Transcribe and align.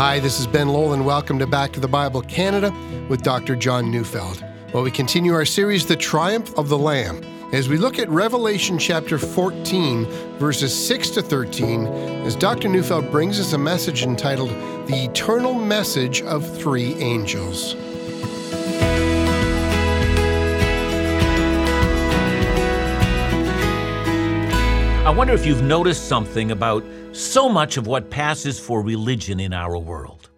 Hi, 0.00 0.18
this 0.18 0.40
is 0.40 0.46
Ben 0.46 0.70
Lowell, 0.70 0.94
and 0.94 1.04
welcome 1.04 1.38
to 1.40 1.46
Back 1.46 1.72
to 1.72 1.78
the 1.78 1.86
Bible 1.86 2.22
Canada 2.22 2.72
with 3.10 3.20
Dr. 3.20 3.54
John 3.54 3.90
Neufeld. 3.90 4.42
Well, 4.72 4.82
we 4.82 4.90
continue 4.90 5.34
our 5.34 5.44
series, 5.44 5.84
The 5.84 5.94
Triumph 5.94 6.56
of 6.56 6.70
the 6.70 6.78
Lamb, 6.78 7.22
as 7.52 7.68
we 7.68 7.76
look 7.76 7.98
at 7.98 8.08
Revelation 8.08 8.78
chapter 8.78 9.18
14, 9.18 10.06
verses 10.38 10.72
6 10.88 11.10
to 11.10 11.22
13, 11.22 11.84
as 12.24 12.34
Dr. 12.34 12.70
Neufeld 12.70 13.10
brings 13.10 13.38
us 13.38 13.52
a 13.52 13.58
message 13.58 14.02
entitled 14.02 14.48
The 14.88 15.04
Eternal 15.04 15.52
Message 15.52 16.22
of 16.22 16.50
Three 16.56 16.94
Angels. 16.94 17.74
I 25.10 25.12
wonder 25.12 25.34
if 25.34 25.44
you've 25.44 25.64
noticed 25.64 26.06
something 26.06 26.52
about 26.52 26.84
so 27.10 27.48
much 27.48 27.76
of 27.76 27.88
what 27.88 28.10
passes 28.10 28.60
for 28.60 28.80
religion 28.80 29.40
in 29.40 29.52
our 29.52 29.76
world. 29.76 30.30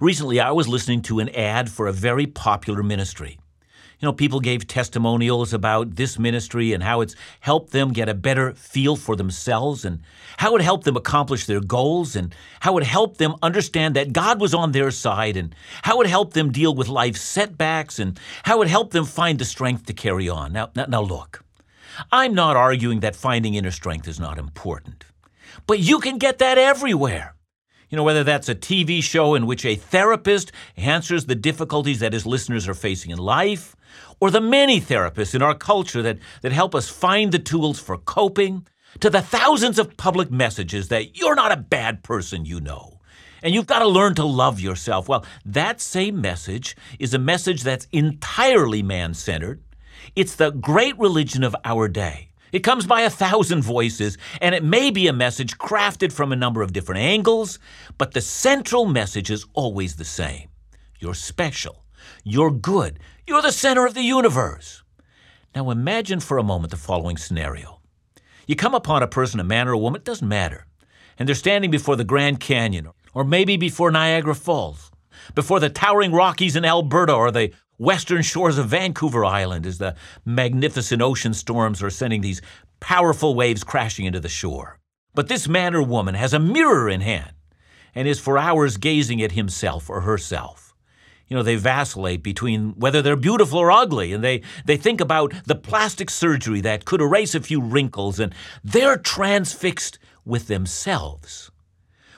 Recently, 0.00 0.40
I 0.40 0.52
was 0.52 0.66
listening 0.66 1.02
to 1.02 1.18
an 1.18 1.28
ad 1.34 1.70
for 1.70 1.86
a 1.86 1.92
very 1.92 2.26
popular 2.26 2.82
ministry. 2.82 3.38
You 4.00 4.06
know, 4.06 4.14
people 4.14 4.40
gave 4.40 4.66
testimonials 4.66 5.52
about 5.52 5.96
this 5.96 6.18
ministry 6.18 6.72
and 6.72 6.82
how 6.82 7.02
it's 7.02 7.14
helped 7.40 7.72
them 7.72 7.92
get 7.92 8.08
a 8.08 8.14
better 8.14 8.54
feel 8.54 8.96
for 8.96 9.16
themselves 9.16 9.84
and 9.84 10.00
how 10.38 10.56
it 10.56 10.62
helped 10.62 10.86
them 10.86 10.96
accomplish 10.96 11.44
their 11.44 11.60
goals 11.60 12.16
and 12.16 12.34
how 12.60 12.78
it 12.78 12.84
helped 12.84 13.18
them 13.18 13.34
understand 13.42 13.96
that 13.96 14.14
God 14.14 14.40
was 14.40 14.54
on 14.54 14.72
their 14.72 14.90
side 14.90 15.36
and 15.36 15.54
how 15.82 16.00
it 16.00 16.06
helped 16.06 16.32
them 16.32 16.52
deal 16.52 16.74
with 16.74 16.88
life's 16.88 17.20
setbacks 17.20 17.98
and 17.98 18.18
how 18.44 18.62
it 18.62 18.68
helped 18.68 18.94
them 18.94 19.04
find 19.04 19.38
the 19.38 19.44
strength 19.44 19.84
to 19.84 19.92
carry 19.92 20.26
on. 20.26 20.54
Now, 20.54 20.70
now, 20.74 20.86
now 20.86 21.02
look. 21.02 21.45
I'm 22.12 22.34
not 22.34 22.56
arguing 22.56 23.00
that 23.00 23.16
finding 23.16 23.54
inner 23.54 23.70
strength 23.70 24.08
is 24.08 24.20
not 24.20 24.38
important, 24.38 25.04
but 25.66 25.78
you 25.78 25.98
can 25.98 26.18
get 26.18 26.38
that 26.38 26.58
everywhere. 26.58 27.34
You 27.88 27.96
know, 27.96 28.04
whether 28.04 28.24
that's 28.24 28.48
a 28.48 28.54
TV 28.54 29.02
show 29.02 29.34
in 29.34 29.46
which 29.46 29.64
a 29.64 29.76
therapist 29.76 30.50
answers 30.76 31.26
the 31.26 31.36
difficulties 31.36 32.00
that 32.00 32.12
his 32.12 32.26
listeners 32.26 32.66
are 32.66 32.74
facing 32.74 33.12
in 33.12 33.18
life, 33.18 33.76
or 34.20 34.30
the 34.30 34.40
many 34.40 34.80
therapists 34.80 35.34
in 35.34 35.42
our 35.42 35.54
culture 35.54 36.02
that, 36.02 36.18
that 36.42 36.52
help 36.52 36.74
us 36.74 36.88
find 36.88 37.30
the 37.30 37.38
tools 37.38 37.78
for 37.78 37.96
coping, 37.96 38.66
to 39.00 39.10
the 39.10 39.22
thousands 39.22 39.78
of 39.78 39.96
public 39.96 40.30
messages 40.30 40.88
that 40.88 41.16
you're 41.16 41.34
not 41.34 41.52
a 41.52 41.56
bad 41.56 42.02
person, 42.02 42.44
you 42.44 42.60
know. 42.60 42.98
And 43.42 43.54
you've 43.54 43.66
got 43.66 43.80
to 43.80 43.86
learn 43.86 44.14
to 44.16 44.24
love 44.24 44.58
yourself. 44.58 45.08
Well, 45.08 45.24
that 45.44 45.80
same 45.80 46.20
message 46.20 46.76
is 46.98 47.14
a 47.14 47.18
message 47.18 47.62
that's 47.62 47.86
entirely 47.92 48.82
man 48.82 49.14
centered 49.14 49.62
it's 50.14 50.36
the 50.36 50.50
great 50.50 50.98
religion 50.98 51.42
of 51.42 51.56
our 51.64 51.88
day. 51.88 52.30
It 52.52 52.60
comes 52.60 52.86
by 52.86 53.02
a 53.02 53.10
thousand 53.10 53.62
voices, 53.62 54.16
and 54.40 54.54
it 54.54 54.62
may 54.62 54.90
be 54.90 55.08
a 55.08 55.12
message 55.12 55.58
crafted 55.58 56.12
from 56.12 56.32
a 56.32 56.36
number 56.36 56.62
of 56.62 56.72
different 56.72 57.00
angles, 57.00 57.58
but 57.98 58.12
the 58.12 58.20
central 58.20 58.86
message 58.86 59.30
is 59.30 59.46
always 59.52 59.96
the 59.96 60.04
same. 60.04 60.48
You're 60.98 61.14
special. 61.14 61.84
You're 62.24 62.52
good. 62.52 62.98
You're 63.26 63.42
the 63.42 63.52
center 63.52 63.84
of 63.84 63.94
the 63.94 64.02
universe. 64.02 64.82
Now 65.54 65.70
imagine 65.70 66.20
for 66.20 66.38
a 66.38 66.42
moment 66.42 66.70
the 66.70 66.76
following 66.76 67.16
scenario. 67.16 67.80
You 68.46 68.54
come 68.54 68.74
upon 68.74 69.02
a 69.02 69.08
person, 69.08 69.40
a 69.40 69.44
man 69.44 69.66
or 69.66 69.72
a 69.72 69.78
woman, 69.78 70.00
it 70.00 70.04
doesn't 70.04 70.28
matter, 70.28 70.66
and 71.18 71.26
they're 71.26 71.34
standing 71.34 71.70
before 71.70 71.96
the 71.96 72.04
Grand 72.04 72.38
Canyon, 72.38 72.88
or 73.12 73.24
maybe 73.24 73.56
before 73.56 73.90
Niagara 73.90 74.34
Falls, 74.34 74.90
before 75.34 75.58
the 75.58 75.68
towering 75.68 76.12
Rockies 76.12 76.54
in 76.54 76.64
Alberta, 76.64 77.12
or 77.12 77.30
the 77.30 77.52
western 77.78 78.22
shores 78.22 78.58
of 78.58 78.68
Vancouver 78.68 79.24
Island 79.24 79.66
as 79.66 79.78
the 79.78 79.94
magnificent 80.24 81.02
ocean 81.02 81.34
storms 81.34 81.82
are 81.82 81.90
sending 81.90 82.20
these 82.20 82.42
powerful 82.80 83.34
waves 83.34 83.64
crashing 83.64 84.06
into 84.06 84.20
the 84.20 84.28
shore. 84.28 84.78
But 85.14 85.28
this 85.28 85.48
man 85.48 85.74
or 85.74 85.82
woman 85.82 86.14
has 86.14 86.34
a 86.34 86.38
mirror 86.38 86.88
in 86.88 87.00
hand 87.00 87.32
and 87.94 88.06
is 88.06 88.20
for 88.20 88.38
hours 88.38 88.76
gazing 88.76 89.22
at 89.22 89.32
himself 89.32 89.88
or 89.88 90.02
herself. 90.02 90.74
You 91.28 91.36
know, 91.36 91.42
they 91.42 91.56
vacillate 91.56 92.22
between 92.22 92.70
whether 92.76 93.02
they're 93.02 93.16
beautiful 93.16 93.58
or 93.58 93.72
ugly, 93.72 94.12
and 94.12 94.22
they, 94.22 94.42
they 94.64 94.76
think 94.76 95.00
about 95.00 95.32
the 95.44 95.56
plastic 95.56 96.08
surgery 96.08 96.60
that 96.60 96.84
could 96.84 97.00
erase 97.00 97.34
a 97.34 97.40
few 97.40 97.60
wrinkles, 97.60 98.20
and 98.20 98.32
they're 98.62 98.96
transfixed 98.96 99.98
with 100.24 100.46
themselves. 100.46 101.50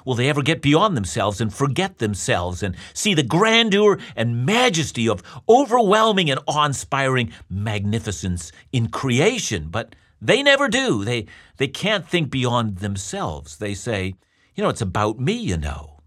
Will 0.04 0.14
they 0.14 0.28
ever 0.28 0.42
get 0.42 0.62
beyond 0.62 0.96
themselves 0.96 1.40
and 1.40 1.52
forget 1.52 1.98
themselves 1.98 2.62
and 2.62 2.76
see 2.94 3.14
the 3.14 3.22
grandeur 3.22 3.98
and 4.16 4.46
majesty 4.46 5.08
of 5.08 5.22
overwhelming 5.48 6.30
and 6.30 6.40
awe 6.46 6.64
inspiring 6.64 7.32
magnificence 7.48 8.52
in 8.72 8.88
creation? 8.88 9.68
But 9.70 9.94
they 10.20 10.42
never 10.42 10.68
do. 10.68 11.04
They, 11.04 11.26
they 11.56 11.68
can't 11.68 12.08
think 12.08 12.30
beyond 12.30 12.78
themselves. 12.78 13.56
They 13.56 13.74
say, 13.74 14.14
you 14.54 14.62
know, 14.62 14.70
it's 14.70 14.80
about 14.80 15.20
me, 15.20 15.34
you 15.34 15.56
know. 15.56 16.00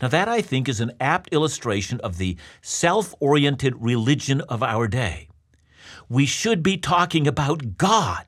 Now, 0.00 0.08
that 0.08 0.28
I 0.28 0.40
think 0.40 0.68
is 0.68 0.80
an 0.80 0.92
apt 1.00 1.32
illustration 1.32 2.00
of 2.00 2.18
the 2.18 2.36
self 2.60 3.14
oriented 3.20 3.74
religion 3.80 4.40
of 4.42 4.62
our 4.62 4.88
day. 4.88 5.28
We 6.08 6.26
should 6.26 6.62
be 6.62 6.76
talking 6.76 7.28
about 7.28 7.78
God 7.78 8.26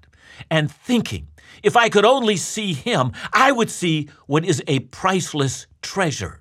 and 0.51 0.71
thinking 0.71 1.29
if 1.65 1.77
I 1.77 1.89
could 1.89 2.05
only 2.05 2.37
see 2.37 2.75
him, 2.75 3.13
I 3.33 3.51
would 3.51 3.71
see 3.71 4.09
what 4.27 4.45
is 4.45 4.63
a 4.69 4.81
priceless 4.81 5.67
treasure. 5.83 6.41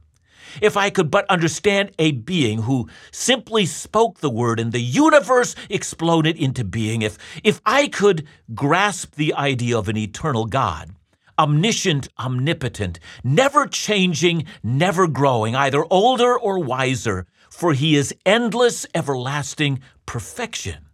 If 0.62 0.78
I 0.78 0.92
could 0.92 1.10
but 1.10 1.26
understand 1.30 1.92
a 1.98 2.12
being 2.12 2.64
who 2.64 2.88
simply 3.12 3.66
spoke 3.66 4.20
the 4.20 4.30
word 4.30 4.60
and 4.60 4.72
the 4.72 4.82
universe 4.82 5.56
exploded 5.70 6.38
into 6.38 6.64
being, 6.64 7.02
if, 7.02 7.18
if 7.44 7.60
I 7.66 7.88
could 7.88 8.28
grasp 8.54 9.16
the 9.16 9.34
idea 9.34 9.78
of 9.78 9.90
an 9.90 9.98
eternal 9.98 10.46
God, 10.46 10.92
omniscient, 11.40 12.10
omnipotent, 12.20 13.00
never 13.24 13.66
changing, 13.66 14.46
never 14.62 15.08
growing, 15.08 15.56
either 15.56 15.86
older 15.90 16.38
or 16.38 16.60
wiser, 16.60 17.26
for 17.50 17.74
he 17.74 17.96
is 17.96 18.14
endless, 18.26 18.86
everlasting 18.94 19.80
perfection. 20.06 20.86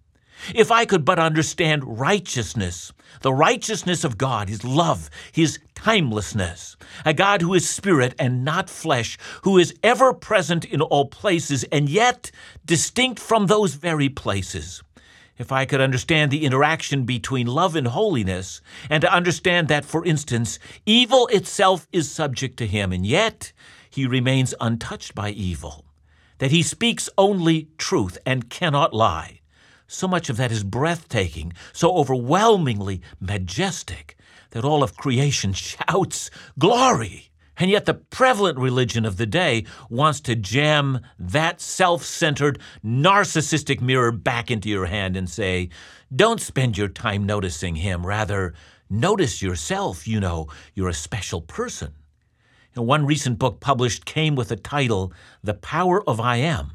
If 0.56 0.72
I 0.72 0.86
could 0.86 1.06
but 1.06 1.20
understand 1.20 2.00
righteousness, 2.00 2.94
the 3.22 3.34
righteousness 3.34 4.04
of 4.04 4.18
God, 4.18 4.50
His 4.50 4.64
love, 4.64 5.10
His 5.32 5.60
timelessness, 5.76 6.78
a 7.06 7.14
God 7.14 7.42
who 7.42 7.54
is 7.54 7.70
spirit 7.70 8.16
and 8.18 8.46
not 8.46 8.70
flesh, 8.70 9.18
who 9.44 9.58
is 9.58 9.74
ever 9.84 10.14
present 10.14 10.66
in 10.66 10.82
all 10.82 11.06
places 11.06 11.64
and 11.66 11.90
yet 11.90 12.32
distinct 12.66 13.20
from 13.20 13.48
those 13.48 13.76
very 13.76 14.10
places. 14.10 14.82
If 15.38 15.52
I 15.52 15.66
could 15.66 15.82
understand 15.82 16.32
the 16.32 16.46
interaction 16.46 17.06
between 17.06 17.48
love 17.48 17.76
and 17.76 17.88
holiness, 17.88 18.62
and 18.90 19.02
to 19.02 19.14
understand 19.14 19.68
that, 19.70 19.86
for 19.86 20.06
instance, 20.06 20.60
evil 20.86 21.28
itself 21.28 21.88
is 21.94 22.12
subject 22.12 22.58
to 22.58 22.68
Him, 22.68 22.92
and 22.92 23.06
yet 23.06 23.54
He 23.90 24.06
remains 24.06 24.54
untouched 24.60 25.16
by 25.16 25.32
evil, 25.32 25.86
that 26.40 26.52
He 26.52 26.62
speaks 26.62 27.10
only 27.18 27.70
truth 27.78 28.18
and 28.26 28.50
cannot 28.50 28.94
lie 28.94 29.39
so 29.92 30.08
much 30.08 30.30
of 30.30 30.38
that 30.38 30.52
is 30.52 30.64
breathtaking, 30.64 31.52
so 31.74 31.96
overwhelmingly 31.96 33.02
majestic, 33.20 34.16
that 34.52 34.64
all 34.64 34.84
of 34.84 34.96
creation 34.96 35.52
shouts 35.54 36.30
glory. 36.60 37.32
And 37.58 37.72
yet, 37.72 37.86
the 37.86 37.96
prevalent 37.96 38.60
religion 38.60 39.04
of 39.04 39.18
the 39.18 39.26
day 39.26 39.66
wants 39.90 40.22
to 40.22 40.36
jam 40.36 41.00
that 41.18 41.60
self 41.60 42.04
centered, 42.06 42.60
narcissistic 42.86 43.82
mirror 43.82 44.12
back 44.12 44.50
into 44.52 44.70
your 44.70 44.86
hand 44.86 45.18
and 45.18 45.28
say, 45.28 45.70
Don't 46.16 46.40
spend 46.40 46.78
your 46.78 46.88
time 46.88 47.26
noticing 47.26 47.76
him. 47.76 48.06
Rather, 48.06 48.54
notice 48.90 49.42
yourself. 49.42 50.08
You 50.08 50.20
know, 50.20 50.48
you're 50.76 50.88
a 50.88 50.94
special 50.94 51.42
person. 51.42 51.94
One 52.76 53.06
recent 53.06 53.40
book 53.40 53.60
published 53.60 54.06
came 54.06 54.36
with 54.36 54.50
the 54.50 54.56
title, 54.56 55.12
The 55.44 55.56
Power 55.56 56.08
of 56.08 56.22
I 56.22 56.38
Am. 56.38 56.72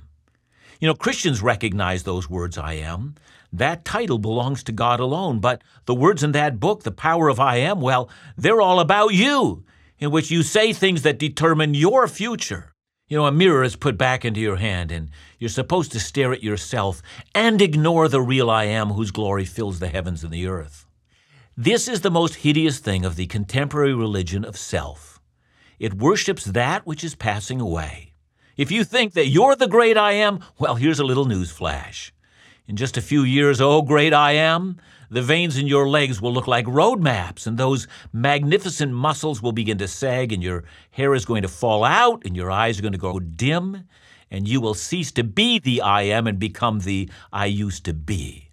You 0.84 0.90
know, 0.90 0.94
Christians 0.94 1.40
recognize 1.40 2.02
those 2.02 2.28
words, 2.28 2.58
I 2.58 2.74
am. 2.74 3.14
That 3.50 3.86
title 3.86 4.18
belongs 4.18 4.62
to 4.64 4.70
God 4.70 5.00
alone, 5.00 5.40
but 5.40 5.64
the 5.86 5.94
words 5.94 6.22
in 6.22 6.32
that 6.32 6.60
book, 6.60 6.82
The 6.82 6.90
Power 6.90 7.30
of 7.30 7.40
I 7.40 7.56
Am, 7.56 7.80
well, 7.80 8.10
they're 8.36 8.60
all 8.60 8.78
about 8.80 9.14
you, 9.14 9.64
in 9.98 10.10
which 10.10 10.30
you 10.30 10.42
say 10.42 10.74
things 10.74 11.00
that 11.00 11.18
determine 11.18 11.72
your 11.72 12.06
future. 12.06 12.70
You 13.08 13.16
know, 13.16 13.24
a 13.24 13.32
mirror 13.32 13.64
is 13.64 13.76
put 13.76 13.96
back 13.96 14.26
into 14.26 14.40
your 14.40 14.56
hand, 14.56 14.92
and 14.92 15.08
you're 15.38 15.48
supposed 15.48 15.90
to 15.92 16.00
stare 16.00 16.34
at 16.34 16.42
yourself 16.42 17.00
and 17.34 17.62
ignore 17.62 18.06
the 18.06 18.20
real 18.20 18.50
I 18.50 18.64
am 18.64 18.90
whose 18.90 19.10
glory 19.10 19.46
fills 19.46 19.78
the 19.78 19.88
heavens 19.88 20.22
and 20.22 20.34
the 20.34 20.46
earth. 20.46 20.84
This 21.56 21.88
is 21.88 22.02
the 22.02 22.10
most 22.10 22.34
hideous 22.34 22.78
thing 22.78 23.06
of 23.06 23.16
the 23.16 23.24
contemporary 23.24 23.94
religion 23.94 24.44
of 24.44 24.58
self. 24.58 25.18
It 25.78 25.94
worships 25.94 26.44
that 26.44 26.86
which 26.86 27.02
is 27.02 27.14
passing 27.14 27.58
away. 27.58 28.13
If 28.56 28.70
you 28.70 28.84
think 28.84 29.14
that 29.14 29.26
you're 29.26 29.56
the 29.56 29.66
great 29.66 29.96
I 29.96 30.12
am, 30.12 30.38
well, 30.58 30.76
here's 30.76 31.00
a 31.00 31.04
little 31.04 31.24
news 31.24 31.50
flash. 31.50 32.12
In 32.68 32.76
just 32.76 32.96
a 32.96 33.02
few 33.02 33.24
years, 33.24 33.60
oh 33.60 33.82
great 33.82 34.14
I 34.14 34.32
am, 34.32 34.76
the 35.10 35.22
veins 35.22 35.58
in 35.58 35.66
your 35.66 35.88
legs 35.88 36.22
will 36.22 36.32
look 36.32 36.46
like 36.46 36.66
road 36.68 37.00
maps, 37.00 37.48
and 37.48 37.58
those 37.58 37.88
magnificent 38.12 38.92
muscles 38.92 39.42
will 39.42 39.50
begin 39.50 39.78
to 39.78 39.88
sag, 39.88 40.32
and 40.32 40.40
your 40.40 40.62
hair 40.92 41.14
is 41.14 41.24
going 41.24 41.42
to 41.42 41.48
fall 41.48 41.82
out, 41.82 42.24
and 42.24 42.36
your 42.36 42.50
eyes 42.50 42.78
are 42.78 42.82
going 42.82 42.92
to 42.92 42.98
go 42.98 43.18
dim, 43.18 43.88
and 44.30 44.46
you 44.46 44.60
will 44.60 44.74
cease 44.74 45.10
to 45.12 45.24
be 45.24 45.58
the 45.58 45.80
I 45.80 46.02
am 46.02 46.28
and 46.28 46.38
become 46.38 46.80
the 46.80 47.10
I 47.32 47.46
used 47.46 47.84
to 47.86 47.92
be. 47.92 48.50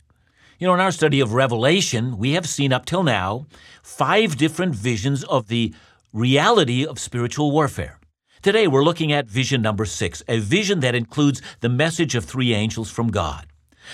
You 0.58 0.66
know, 0.66 0.74
in 0.74 0.80
our 0.80 0.92
study 0.92 1.20
of 1.20 1.34
Revelation, 1.34 2.18
we 2.18 2.32
have 2.32 2.50
seen 2.50 2.74
up 2.74 2.86
till 2.86 3.04
now 3.04 3.46
five 3.84 4.36
different 4.36 4.74
visions 4.76 5.24
of 5.26 5.48
the 5.48 5.76
reality 6.12 6.86
of 6.86 6.98
spiritual 6.98 7.52
warfare. 7.52 8.01
Today 8.42 8.68
we're 8.68 8.84
looking 8.84 9.12
at 9.12 9.28
vision 9.28 9.62
number 9.62 9.86
six, 9.86 10.24
a 10.28 10.40
vision 10.40 10.80
that 10.80 10.96
includes 10.96 11.44
the 11.60 11.70
message 11.70 12.16
of 12.16 12.26
three 12.26 12.56
angels 12.56 12.90
from 12.90 13.12
God. 13.12 13.46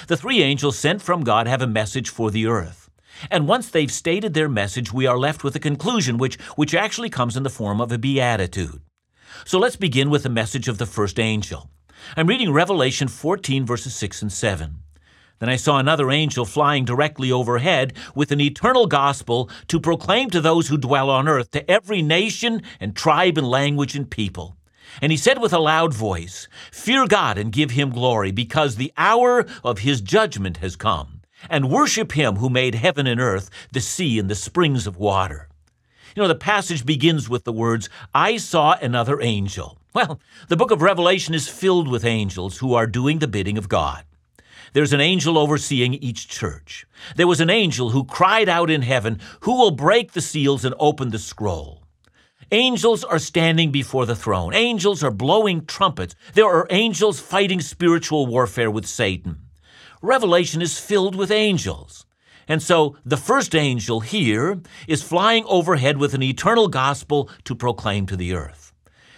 The 0.07 0.15
three 0.15 0.41
angels 0.41 0.79
sent 0.79 1.01
from 1.01 1.25
God 1.25 1.47
have 1.47 1.61
a 1.61 1.67
message 1.67 2.07
for 2.07 2.31
the 2.31 2.45
earth. 2.47 2.89
And 3.29 3.45
once 3.45 3.69
they've 3.69 3.91
stated 3.91 4.33
their 4.33 4.47
message, 4.47 4.93
we 4.93 5.05
are 5.05 5.17
left 5.17 5.43
with 5.43 5.57
a 5.57 5.59
conclusion, 5.59 6.17
which, 6.17 6.39
which 6.55 6.73
actually 6.73 7.09
comes 7.09 7.35
in 7.35 7.43
the 7.43 7.49
form 7.49 7.81
of 7.81 7.91
a 7.91 7.97
beatitude. 7.97 8.79
So 9.43 9.59
let's 9.59 9.75
begin 9.75 10.09
with 10.09 10.23
the 10.23 10.29
message 10.29 10.69
of 10.69 10.77
the 10.77 10.85
first 10.85 11.19
angel. 11.19 11.69
I'm 12.15 12.27
reading 12.27 12.53
Revelation 12.53 13.09
14, 13.09 13.65
verses 13.65 13.95
6 13.95 14.21
and 14.21 14.31
7. 14.31 14.77
Then 15.39 15.49
I 15.49 15.55
saw 15.55 15.77
another 15.77 16.09
angel 16.09 16.45
flying 16.45 16.83
directly 16.83 17.31
overhead 17.31 17.93
with 18.15 18.31
an 18.31 18.41
eternal 18.41 18.87
gospel 18.87 19.49
to 19.67 19.79
proclaim 19.79 20.29
to 20.31 20.41
those 20.41 20.67
who 20.67 20.77
dwell 20.77 21.09
on 21.09 21.27
earth, 21.27 21.51
to 21.51 21.69
every 21.69 22.01
nation 22.01 22.63
and 22.79 22.95
tribe 22.95 23.37
and 23.37 23.47
language 23.47 23.95
and 23.95 24.09
people. 24.09 24.57
And 25.01 25.11
he 25.11 25.17
said 25.17 25.39
with 25.39 25.53
a 25.53 25.59
loud 25.59 25.93
voice, 25.93 26.47
Fear 26.71 27.07
God 27.07 27.37
and 27.37 27.51
give 27.51 27.71
him 27.71 27.91
glory, 27.91 28.31
because 28.31 28.75
the 28.75 28.91
hour 28.97 29.45
of 29.63 29.79
his 29.79 30.01
judgment 30.01 30.57
has 30.57 30.75
come. 30.75 31.21
And 31.49 31.69
worship 31.69 32.13
him 32.13 32.37
who 32.37 32.49
made 32.49 32.73
heaven 32.73 33.05
and 33.05 33.21
earth, 33.21 33.51
the 33.71 33.81
sea 33.81 34.17
and 34.17 34.27
the 34.27 34.35
springs 34.35 34.87
of 34.87 34.97
water. 34.97 35.49
You 36.15 36.23
know, 36.23 36.27
the 36.27 36.35
passage 36.35 36.83
begins 36.83 37.29
with 37.29 37.43
the 37.43 37.53
words, 37.53 37.89
I 38.11 38.37
saw 38.37 38.75
another 38.81 39.21
angel. 39.21 39.77
Well, 39.93 40.19
the 40.47 40.57
book 40.57 40.71
of 40.71 40.81
Revelation 40.81 41.35
is 41.35 41.47
filled 41.47 41.87
with 41.87 42.05
angels 42.05 42.57
who 42.57 42.73
are 42.73 42.87
doing 42.87 43.19
the 43.19 43.27
bidding 43.27 43.57
of 43.57 43.69
God. 43.69 44.03
There's 44.77 44.93
an 44.93 45.01
angel 45.01 45.39
overseeing 45.39 45.95
each 45.95 46.27
church. 46.27 46.85
There 47.15 47.25
was 47.25 47.41
an 47.41 47.49
angel 47.49 47.89
who 47.89 48.03
cried 48.03 48.47
out 48.47 48.69
in 48.69 48.83
heaven, 48.83 49.19
Who 49.39 49.57
will 49.57 49.71
break 49.71 50.11
the 50.11 50.21
seals 50.21 50.63
and 50.63 50.75
open 50.77 51.09
the 51.09 51.17
scroll? 51.17 51.81
Angels 52.51 53.03
are 53.03 53.17
standing 53.17 53.71
before 53.71 54.05
the 54.05 54.15
throne. 54.15 54.53
Angels 54.53 55.03
are 55.03 55.09
blowing 55.09 55.65
trumpets. 55.65 56.13
There 56.35 56.45
are 56.45 56.67
angels 56.69 57.19
fighting 57.19 57.59
spiritual 57.59 58.27
warfare 58.27 58.69
with 58.69 58.85
Satan. 58.85 59.47
Revelation 60.03 60.61
is 60.61 60.77
filled 60.77 61.15
with 61.15 61.31
angels. 61.31 62.05
And 62.47 62.61
so 62.61 62.97
the 63.03 63.17
first 63.17 63.55
angel 63.55 64.01
here 64.01 64.61
is 64.87 65.01
flying 65.01 65.43
overhead 65.47 65.97
with 65.97 66.13
an 66.13 66.21
eternal 66.21 66.67
gospel 66.67 67.31
to 67.45 67.55
proclaim 67.55 68.05
to 68.05 68.15
the 68.15 68.35
earth. 68.35 68.66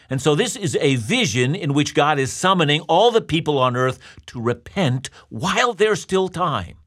And 0.09 0.21
so 0.21 0.33
this 0.35 0.55
is 0.55 0.75
a 0.81 0.95
vision 0.95 1.55
in 1.55 1.73
which 1.73 1.93
God 1.93 2.17
is 2.17 2.33
summoning 2.33 2.81
all 2.81 3.11
the 3.11 3.21
people 3.21 3.57
on 3.57 3.75
earth 3.75 3.99
to 4.27 4.41
repent 4.41 5.09
while 5.29 5.73
there's 5.73 6.01
still 6.01 6.29
time. 6.29 6.77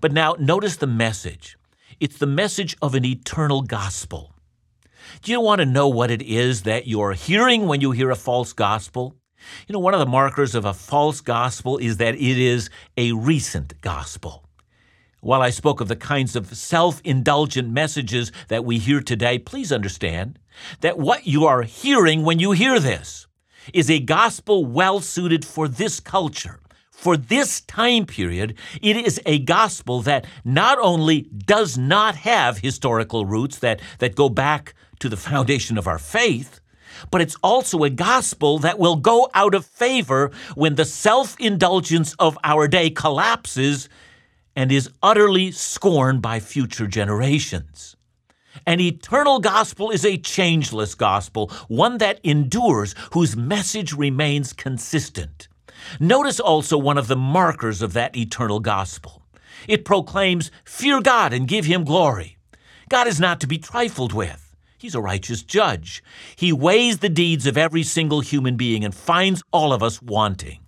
But 0.00 0.12
now 0.12 0.36
notice 0.38 0.76
the 0.76 0.86
message. 0.86 1.58
It's 2.00 2.18
the 2.18 2.26
message 2.26 2.76
of 2.80 2.94
an 2.94 3.04
eternal 3.04 3.62
gospel. 3.62 4.32
Do 5.22 5.32
you 5.32 5.40
want 5.40 5.60
to 5.60 5.66
know 5.66 5.88
what 5.88 6.10
it 6.10 6.22
is 6.22 6.62
that 6.62 6.86
you're 6.86 7.12
hearing 7.12 7.66
when 7.66 7.80
you 7.80 7.92
hear 7.92 8.10
a 8.10 8.16
false 8.16 8.52
gospel? 8.52 9.16
You 9.66 9.72
know, 9.72 9.78
one 9.78 9.94
of 9.94 10.00
the 10.00 10.06
markers 10.06 10.54
of 10.54 10.64
a 10.64 10.74
false 10.74 11.20
gospel 11.20 11.78
is 11.78 11.98
that 11.98 12.14
it 12.14 12.38
is 12.38 12.70
a 12.96 13.12
recent 13.12 13.80
gospel. 13.80 14.45
While 15.26 15.42
I 15.42 15.50
spoke 15.50 15.80
of 15.80 15.88
the 15.88 15.96
kinds 15.96 16.36
of 16.36 16.56
self 16.56 17.00
indulgent 17.02 17.68
messages 17.68 18.30
that 18.46 18.64
we 18.64 18.78
hear 18.78 19.00
today, 19.00 19.40
please 19.40 19.72
understand 19.72 20.38
that 20.82 20.98
what 20.98 21.26
you 21.26 21.46
are 21.46 21.62
hearing 21.62 22.22
when 22.22 22.38
you 22.38 22.52
hear 22.52 22.78
this 22.78 23.26
is 23.74 23.90
a 23.90 23.98
gospel 23.98 24.64
well 24.64 25.00
suited 25.00 25.44
for 25.44 25.66
this 25.66 25.98
culture. 25.98 26.60
For 26.92 27.16
this 27.16 27.60
time 27.62 28.06
period, 28.06 28.54
it 28.80 28.94
is 28.94 29.20
a 29.26 29.40
gospel 29.40 30.00
that 30.02 30.26
not 30.44 30.78
only 30.78 31.22
does 31.22 31.76
not 31.76 32.14
have 32.14 32.58
historical 32.58 33.26
roots 33.26 33.58
that, 33.58 33.80
that 33.98 34.14
go 34.14 34.28
back 34.28 34.74
to 35.00 35.08
the 35.08 35.16
foundation 35.16 35.76
of 35.76 35.88
our 35.88 35.98
faith, 35.98 36.60
but 37.10 37.20
it's 37.20 37.36
also 37.42 37.82
a 37.82 37.90
gospel 37.90 38.60
that 38.60 38.78
will 38.78 38.94
go 38.94 39.28
out 39.34 39.56
of 39.56 39.66
favor 39.66 40.30
when 40.54 40.76
the 40.76 40.84
self 40.84 41.34
indulgence 41.40 42.14
of 42.20 42.38
our 42.44 42.68
day 42.68 42.90
collapses 42.90 43.88
and 44.56 44.72
is 44.72 44.90
utterly 45.02 45.52
scorned 45.52 46.22
by 46.22 46.40
future 46.40 46.86
generations. 46.86 47.94
An 48.66 48.80
eternal 48.80 49.38
gospel 49.38 49.90
is 49.90 50.04
a 50.04 50.16
changeless 50.16 50.94
gospel, 50.94 51.50
one 51.68 51.98
that 51.98 52.18
endures, 52.24 52.94
whose 53.12 53.36
message 53.36 53.92
remains 53.92 54.54
consistent. 54.54 55.48
Notice 56.00 56.40
also 56.40 56.78
one 56.78 56.96
of 56.96 57.06
the 57.06 57.16
markers 57.16 57.82
of 57.82 57.92
that 57.92 58.16
eternal 58.16 58.60
gospel. 58.60 59.22
It 59.68 59.84
proclaims, 59.84 60.50
Fear 60.64 61.02
God 61.02 61.34
and 61.34 61.46
give 61.46 61.66
him 61.66 61.84
glory. 61.84 62.38
God 62.88 63.06
is 63.06 63.20
not 63.20 63.40
to 63.40 63.46
be 63.46 63.58
trifled 63.58 64.14
with. 64.14 64.54
He's 64.78 64.94
a 64.94 65.00
righteous 65.00 65.42
judge. 65.42 66.02
He 66.36 66.52
weighs 66.52 66.98
the 66.98 67.08
deeds 67.08 67.46
of 67.46 67.58
every 67.58 67.82
single 67.82 68.20
human 68.20 68.56
being 68.56 68.84
and 68.84 68.94
finds 68.94 69.42
all 69.52 69.72
of 69.72 69.82
us 69.82 70.00
wanting. 70.00 70.60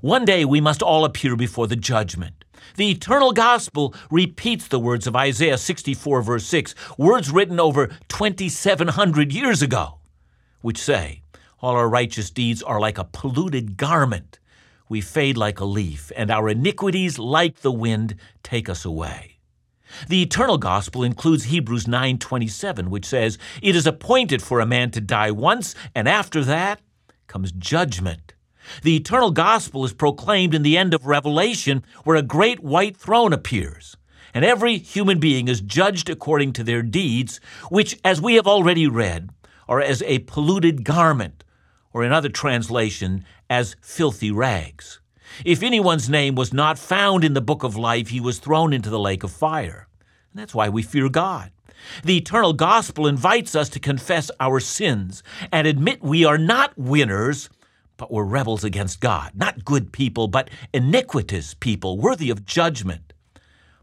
One 0.00 0.24
day 0.24 0.44
we 0.44 0.60
must 0.60 0.82
all 0.82 1.04
appear 1.04 1.36
before 1.36 1.66
the 1.66 1.76
judgment. 1.76 2.44
The 2.74 2.90
eternal 2.90 3.32
gospel 3.32 3.94
repeats 4.10 4.68
the 4.68 4.78
words 4.78 5.06
of 5.06 5.14
Isaiah 5.14 5.58
64, 5.58 6.22
verse 6.22 6.44
6, 6.46 6.74
words 6.98 7.30
written 7.30 7.60
over 7.60 7.86
2,700 8.08 9.32
years 9.32 9.62
ago, 9.62 9.98
which 10.60 10.78
say, 10.78 11.22
All 11.60 11.76
our 11.76 11.88
righteous 11.88 12.30
deeds 12.30 12.62
are 12.62 12.80
like 12.80 12.98
a 12.98 13.04
polluted 13.04 13.76
garment. 13.76 14.38
We 14.88 15.00
fade 15.00 15.36
like 15.36 15.60
a 15.60 15.64
leaf, 15.64 16.12
and 16.16 16.30
our 16.30 16.48
iniquities, 16.48 17.18
like 17.18 17.60
the 17.60 17.72
wind, 17.72 18.16
take 18.42 18.68
us 18.68 18.84
away. 18.84 19.36
The 20.08 20.22
eternal 20.22 20.58
gospel 20.58 21.02
includes 21.02 21.44
Hebrews 21.44 21.86
9:27 21.86 22.88
which 22.88 23.06
says, 23.06 23.38
"It 23.62 23.76
is 23.76 23.86
appointed 23.86 24.42
for 24.42 24.60
a 24.60 24.66
man 24.66 24.90
to 24.92 25.00
die 25.00 25.30
once, 25.30 25.74
and 25.94 26.08
after 26.08 26.44
that 26.44 26.80
comes 27.28 27.52
judgment." 27.52 28.34
The 28.82 28.96
eternal 28.96 29.30
gospel 29.30 29.84
is 29.84 29.92
proclaimed 29.92 30.54
in 30.54 30.62
the 30.62 30.76
end 30.76 30.94
of 30.94 31.06
Revelation, 31.06 31.84
where 32.04 32.16
a 32.16 32.22
great 32.22 32.60
white 32.60 32.96
throne 32.96 33.32
appears, 33.32 33.96
and 34.34 34.44
every 34.44 34.78
human 34.78 35.18
being 35.18 35.48
is 35.48 35.60
judged 35.60 36.10
according 36.10 36.52
to 36.54 36.64
their 36.64 36.82
deeds, 36.82 37.40
which, 37.70 37.98
as 38.04 38.20
we 38.20 38.34
have 38.34 38.46
already 38.46 38.86
read, 38.86 39.30
are 39.68 39.80
as 39.80 40.02
a 40.02 40.20
polluted 40.20 40.84
garment, 40.84 41.44
or 41.92 42.04
in 42.04 42.12
other 42.12 42.28
translation, 42.28 43.24
as 43.48 43.76
filthy 43.80 44.30
rags. 44.30 45.00
If 45.44 45.62
anyone's 45.62 46.08
name 46.08 46.34
was 46.34 46.52
not 46.52 46.78
found 46.78 47.24
in 47.24 47.34
the 47.34 47.40
book 47.40 47.62
of 47.62 47.76
life, 47.76 48.08
he 48.08 48.20
was 48.20 48.38
thrown 48.38 48.72
into 48.72 48.90
the 48.90 48.98
lake 48.98 49.24
of 49.24 49.32
fire. 49.32 49.88
And 50.32 50.40
that's 50.40 50.54
why 50.54 50.68
we 50.68 50.82
fear 50.82 51.08
God. 51.08 51.50
The 52.04 52.16
eternal 52.16 52.52
gospel 52.52 53.06
invites 53.06 53.54
us 53.54 53.68
to 53.70 53.80
confess 53.80 54.30
our 54.40 54.60
sins 54.60 55.22
and 55.52 55.66
admit 55.66 56.02
we 56.02 56.24
are 56.24 56.38
not 56.38 56.76
winners, 56.76 57.48
but 57.96 58.12
were 58.12 58.24
rebels 58.24 58.64
against 58.64 59.00
God, 59.00 59.32
not 59.34 59.64
good 59.64 59.92
people, 59.92 60.28
but 60.28 60.50
iniquitous 60.72 61.54
people, 61.54 61.98
worthy 61.98 62.30
of 62.30 62.44
judgment. 62.44 63.12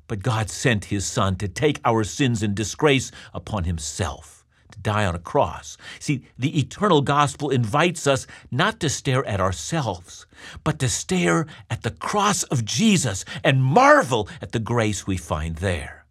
But 0.07 0.21
God 0.21 0.49
sent 0.49 0.85
his 0.85 1.05
Son 1.05 1.35
to 1.37 1.47
take 1.47 1.79
our 1.85 2.03
sins 2.03 2.43
and 2.43 2.53
disgrace 2.53 3.11
upon 3.33 3.63
himself, 3.63 4.45
to 4.71 4.79
die 4.79 5.05
on 5.05 5.15
a 5.15 5.19
cross. 5.19 5.77
See, 5.99 6.25
the 6.37 6.59
eternal 6.59 7.01
gospel 7.01 7.49
invites 7.49 8.05
us 8.05 8.27
not 8.51 8.79
to 8.81 8.89
stare 8.89 9.25
at 9.25 9.39
ourselves, 9.39 10.25
but 10.63 10.77
to 10.79 10.89
stare 10.89 11.47
at 11.69 11.83
the 11.83 11.91
cross 11.91 12.43
of 12.43 12.65
Jesus 12.65 13.23
and 13.43 13.63
marvel 13.63 14.27
at 14.41 14.51
the 14.51 14.59
grace 14.59 15.07
we 15.07 15.17
find 15.17 15.55
there. 15.57 16.05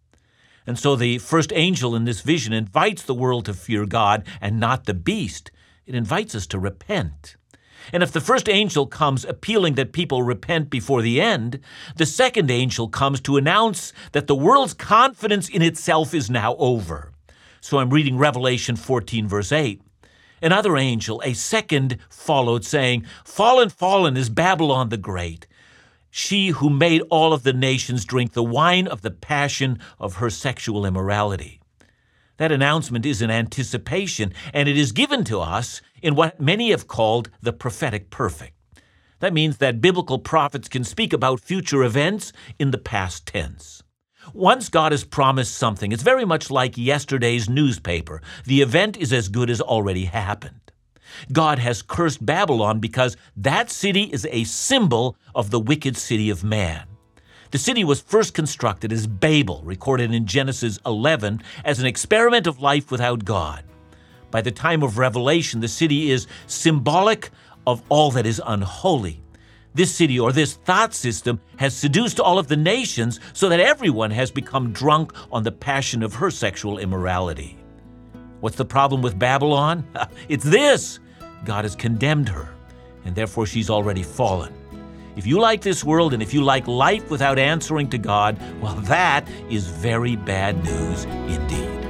And 0.65 0.79
so 0.79 0.95
the 0.95 1.17
first 1.17 1.51
angel 1.53 1.95
in 1.95 2.05
this 2.05 2.21
vision 2.21 2.53
invites 2.53 3.03
the 3.03 3.13
world 3.13 3.45
to 3.45 3.53
fear 3.53 3.85
God 3.85 4.25
and 4.41 4.59
not 4.59 4.85
the 4.85 4.93
beast. 4.93 5.51
It 5.85 5.93
invites 5.93 6.35
us 6.35 6.47
to 6.47 6.59
repent. 6.59 7.35
And 7.91 8.01
if 8.03 8.11
the 8.11 8.21
first 8.21 8.47
angel 8.47 8.87
comes 8.87 9.25
appealing 9.25 9.75
that 9.75 9.93
people 9.93 10.23
repent 10.23 10.69
before 10.69 11.01
the 11.01 11.21
end, 11.21 11.59
the 11.95 12.05
second 12.05 12.49
angel 12.49 12.87
comes 12.87 13.19
to 13.21 13.37
announce 13.37 13.93
that 14.13 14.27
the 14.27 14.35
world's 14.35 14.73
confidence 14.73 15.49
in 15.49 15.61
itself 15.61 16.13
is 16.13 16.29
now 16.29 16.55
over. 16.55 17.11
So 17.61 17.79
I'm 17.79 17.89
reading 17.89 18.17
Revelation 18.17 18.75
14, 18.75 19.27
verse 19.27 19.51
8. 19.51 19.81
Another 20.41 20.75
angel, 20.75 21.21
a 21.23 21.33
second, 21.33 21.97
followed, 22.09 22.65
saying, 22.65 23.05
Fallen, 23.23 23.69
fallen 23.69 24.17
is 24.17 24.29
Babylon 24.29 24.89
the 24.89 24.97
Great, 24.97 25.47
she 26.11 26.49
who 26.49 26.69
made 26.69 27.01
all 27.09 27.33
of 27.33 27.43
the 27.43 27.53
nations 27.53 28.05
drink 28.05 28.33
the 28.33 28.43
wine 28.43 28.85
of 28.85 29.01
the 29.01 29.09
passion 29.09 29.79
of 29.99 30.17
her 30.17 30.29
sexual 30.29 30.85
immorality. 30.85 31.59
That 32.37 32.51
announcement 32.51 33.05
is 33.05 33.21
an 33.21 33.31
anticipation, 33.31 34.33
and 34.53 34.67
it 34.67 34.77
is 34.77 34.91
given 34.91 35.23
to 35.23 35.39
us 35.39 35.81
in 36.03 36.15
what 36.15 36.39
many 36.39 36.69
have 36.69 36.87
called 36.87 37.31
the 37.41 37.53
prophetic 37.53 38.11
perfect. 38.11 38.53
That 39.19 39.33
means 39.33 39.57
that 39.57 39.81
biblical 39.81 40.19
prophets 40.19 40.67
can 40.67 40.83
speak 40.83 41.13
about 41.13 41.39
future 41.39 41.81
events 41.83 42.33
in 42.59 42.71
the 42.71 42.77
past 42.77 43.25
tense. 43.25 43.81
Once 44.33 44.69
God 44.69 44.91
has 44.91 45.05
promised 45.05 45.55
something, 45.55 45.91
it's 45.91 46.03
very 46.03 46.25
much 46.25 46.51
like 46.51 46.77
yesterday's 46.77 47.49
newspaper. 47.49 48.21
The 48.45 48.61
event 48.61 48.97
is 48.97 49.11
as 49.13 49.29
good 49.29 49.49
as 49.49 49.61
already 49.61 50.05
happened. 50.05 50.59
God 51.31 51.59
has 51.59 51.81
cursed 51.81 52.25
Babylon 52.25 52.79
because 52.79 53.15
that 53.37 53.69
city 53.69 54.03
is 54.03 54.27
a 54.29 54.43
symbol 54.43 55.15
of 55.33 55.51
the 55.51 55.59
wicked 55.59 55.95
city 55.95 56.29
of 56.29 56.43
man. 56.43 56.85
The 57.51 57.59
city 57.59 57.83
was 57.83 58.01
first 58.01 58.33
constructed 58.33 58.91
as 58.91 59.07
Babel, 59.07 59.61
recorded 59.63 60.13
in 60.13 60.25
Genesis 60.25 60.79
11, 60.85 61.43
as 61.63 61.79
an 61.79 61.85
experiment 61.85 62.47
of 62.47 62.59
life 62.59 62.91
without 62.91 63.25
God. 63.25 63.63
By 64.33 64.41
the 64.41 64.51
time 64.51 64.81
of 64.81 64.97
Revelation, 64.97 65.59
the 65.59 65.67
city 65.67 66.09
is 66.09 66.25
symbolic 66.47 67.29
of 67.67 67.83
all 67.87 68.09
that 68.09 68.25
is 68.25 68.41
unholy. 68.43 69.21
This 69.75 69.93
city 69.93 70.19
or 70.19 70.31
this 70.31 70.55
thought 70.55 70.95
system 70.95 71.39
has 71.57 71.75
seduced 71.75 72.19
all 72.19 72.39
of 72.39 72.47
the 72.47 72.57
nations 72.57 73.19
so 73.33 73.47
that 73.47 73.59
everyone 73.59 74.09
has 74.09 74.31
become 74.31 74.71
drunk 74.71 75.13
on 75.31 75.43
the 75.43 75.51
passion 75.51 76.01
of 76.01 76.15
her 76.15 76.31
sexual 76.31 76.79
immorality. 76.79 77.59
What's 78.39 78.55
the 78.55 78.65
problem 78.65 79.03
with 79.03 79.19
Babylon? 79.19 79.85
it's 80.29 80.43
this 80.43 80.99
God 81.45 81.63
has 81.63 81.75
condemned 81.75 82.29
her, 82.29 82.55
and 83.05 83.13
therefore 83.13 83.45
she's 83.45 83.69
already 83.69 84.01
fallen. 84.01 84.51
If 85.15 85.27
you 85.27 85.39
like 85.39 85.61
this 85.61 85.83
world 85.83 86.11
and 86.11 86.23
if 86.23 86.33
you 86.33 86.43
like 86.43 86.67
life 86.67 87.11
without 87.11 87.37
answering 87.37 87.87
to 87.91 87.99
God, 87.99 88.39
well, 88.63 88.73
that 88.87 89.29
is 89.47 89.67
very 89.67 90.15
bad 90.15 90.63
news 90.63 91.03
indeed. 91.03 91.82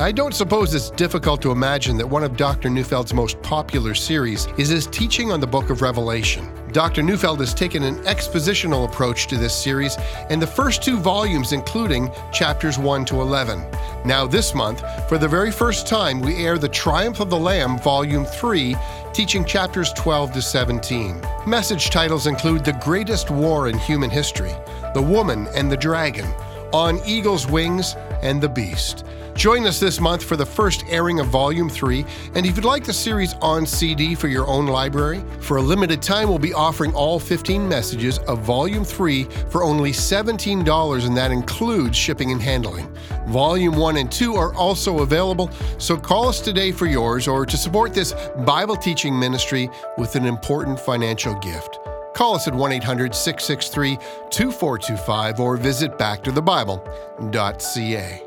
I 0.00 0.12
don't 0.12 0.32
suppose 0.32 0.74
it's 0.74 0.90
difficult 0.90 1.42
to 1.42 1.50
imagine 1.50 1.96
that 1.96 2.06
one 2.06 2.22
of 2.22 2.36
Dr. 2.36 2.70
Neufeld's 2.70 3.12
most 3.12 3.42
popular 3.42 3.94
series 3.96 4.46
is 4.56 4.68
his 4.68 4.86
teaching 4.86 5.32
on 5.32 5.40
the 5.40 5.46
book 5.48 5.70
of 5.70 5.82
Revelation. 5.82 6.48
Dr. 6.70 7.02
Neufeld 7.02 7.40
has 7.40 7.52
taken 7.52 7.82
an 7.82 7.96
expositional 8.04 8.88
approach 8.88 9.26
to 9.26 9.36
this 9.36 9.60
series 9.60 9.96
and 10.30 10.40
the 10.40 10.46
first 10.46 10.84
two 10.84 10.98
volumes, 10.98 11.52
including 11.52 12.12
chapters 12.32 12.78
1 12.78 13.06
to 13.06 13.20
11. 13.20 13.66
Now, 14.04 14.24
this 14.24 14.54
month, 14.54 14.84
for 15.08 15.18
the 15.18 15.26
very 15.26 15.50
first 15.50 15.88
time, 15.88 16.20
we 16.20 16.36
air 16.36 16.58
The 16.58 16.68
Triumph 16.68 17.18
of 17.18 17.28
the 17.28 17.36
Lamb, 17.36 17.76
Volume 17.80 18.24
3, 18.24 18.76
teaching 19.12 19.44
chapters 19.44 19.92
12 19.94 20.32
to 20.34 20.40
17. 20.42 21.20
Message 21.44 21.90
titles 21.90 22.28
include 22.28 22.64
The 22.64 22.78
Greatest 22.84 23.32
War 23.32 23.66
in 23.66 23.76
Human 23.78 24.10
History, 24.10 24.54
The 24.94 25.02
Woman 25.02 25.48
and 25.56 25.72
the 25.72 25.76
Dragon, 25.76 26.32
On 26.72 27.00
Eagle's 27.06 27.46
Wings, 27.46 27.94
and 28.22 28.40
The 28.40 28.48
Beast. 28.48 29.04
Join 29.34 29.66
us 29.66 29.78
this 29.78 30.00
month 30.00 30.24
for 30.24 30.36
the 30.36 30.44
first 30.44 30.84
airing 30.88 31.20
of 31.20 31.28
Volume 31.28 31.68
3, 31.68 32.04
and 32.34 32.44
if 32.44 32.56
you'd 32.56 32.64
like 32.64 32.84
the 32.84 32.92
series 32.92 33.34
on 33.34 33.64
CD 33.64 34.16
for 34.16 34.26
your 34.26 34.48
own 34.48 34.66
library, 34.66 35.22
for 35.38 35.58
a 35.58 35.62
limited 35.62 36.02
time 36.02 36.28
we'll 36.28 36.40
be 36.40 36.52
offering 36.52 36.92
all 36.92 37.20
15 37.20 37.68
messages 37.68 38.18
of 38.26 38.40
Volume 38.40 38.84
3 38.84 39.24
for 39.48 39.62
only 39.62 39.92
$17, 39.92 41.06
and 41.06 41.16
that 41.16 41.30
includes 41.30 41.96
shipping 41.96 42.32
and 42.32 42.42
handling. 42.42 42.92
Volume 43.28 43.76
1 43.76 43.96
and 43.98 44.10
2 44.10 44.34
are 44.34 44.52
also 44.54 45.02
available, 45.02 45.50
so 45.78 45.96
call 45.96 46.28
us 46.28 46.40
today 46.40 46.72
for 46.72 46.86
yours 46.86 47.28
or 47.28 47.46
to 47.46 47.56
support 47.56 47.94
this 47.94 48.14
Bible 48.44 48.76
teaching 48.76 49.16
ministry 49.16 49.70
with 49.98 50.16
an 50.16 50.26
important 50.26 50.80
financial 50.80 51.34
gift. 51.36 51.78
Call 52.18 52.34
us 52.34 52.46
at 52.48 52.54
1 52.54 52.72
800 52.72 53.14
663 53.14 53.94
2425 54.30 55.38
or 55.38 55.56
visit 55.56 55.96
backtothebible.ca. 55.98 58.24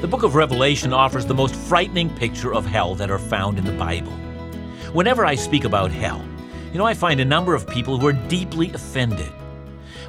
The 0.00 0.08
book 0.08 0.22
of 0.22 0.34
Revelation 0.34 0.94
offers 0.94 1.26
the 1.26 1.34
most 1.34 1.54
frightening 1.54 2.08
picture 2.16 2.54
of 2.54 2.64
hell 2.64 2.94
that 2.94 3.10
are 3.10 3.18
found 3.18 3.58
in 3.58 3.66
the 3.66 3.72
Bible. 3.72 4.12
Whenever 4.94 5.26
I 5.26 5.34
speak 5.34 5.64
about 5.64 5.90
hell, 5.90 6.24
you 6.72 6.78
know, 6.78 6.86
I 6.86 6.94
find 6.94 7.20
a 7.20 7.26
number 7.26 7.54
of 7.54 7.68
people 7.68 7.98
who 7.98 8.06
are 8.06 8.14
deeply 8.14 8.72
offended. 8.72 9.30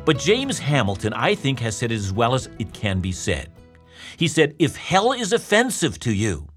But 0.06 0.20
James 0.20 0.58
Hamilton, 0.58 1.12
I 1.12 1.36
think, 1.36 1.60
has 1.60 1.76
said 1.76 1.92
it 1.92 1.96
as 1.96 2.14
well 2.14 2.34
as 2.34 2.48
it 2.60 2.72
can 2.72 3.02
be 3.02 3.12
said. 3.12 3.50
He 4.18 4.28
said, 4.28 4.56
If 4.60 4.76
hell 4.76 5.14
is 5.14 5.32
offensive 5.32 6.00
to 6.00 6.12
you, 6.12 6.48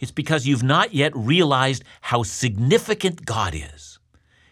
it's 0.00 0.10
because 0.10 0.46
you've 0.46 0.62
not 0.62 0.92
yet 0.92 1.16
realized 1.16 1.84
how 2.02 2.24
significant 2.24 3.24
God 3.24 3.54
is. 3.54 3.98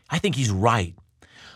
I 0.09 0.19
think 0.19 0.37
he's 0.37 0.51
right. 0.51 0.95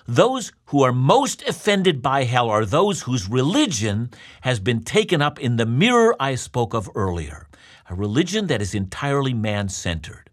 Those 0.06 0.52
who 0.66 0.82
are 0.82 0.92
most 0.92 1.42
offended 1.42 2.02
by 2.02 2.24
hell 2.24 2.50
are 2.50 2.66
those 2.66 3.02
whose 3.02 3.28
religion 3.28 4.10
has 4.40 4.58
been 4.58 4.82
taken 4.82 5.22
up 5.22 5.38
in 5.38 5.56
the 5.56 5.66
mirror 5.66 6.16
I 6.18 6.34
spoke 6.34 6.74
of 6.74 6.90
earlier, 6.94 7.46
a 7.88 7.94
religion 7.94 8.48
that 8.48 8.60
is 8.60 8.74
entirely 8.74 9.34
man 9.34 9.68
centered. 9.68 10.30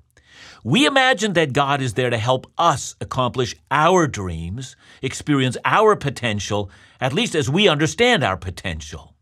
We 0.64 0.86
imagine 0.88 1.34
that 1.34 1.54
God 1.54 1.82
is 1.82 1.94
there 1.94 2.10
to 2.10 2.18
help 2.18 2.52
us 2.58 2.96
accomplish 3.00 3.56
our 3.70 4.08
dreams, 4.08 4.76
experience 5.02 5.58
our 5.64 5.96
potential, 5.96 6.72
at 7.00 7.14
least 7.14 7.36
as 7.36 7.50
we 7.50 7.68
understand 7.68 8.24
our 8.24 8.38
potential. 8.38 9.15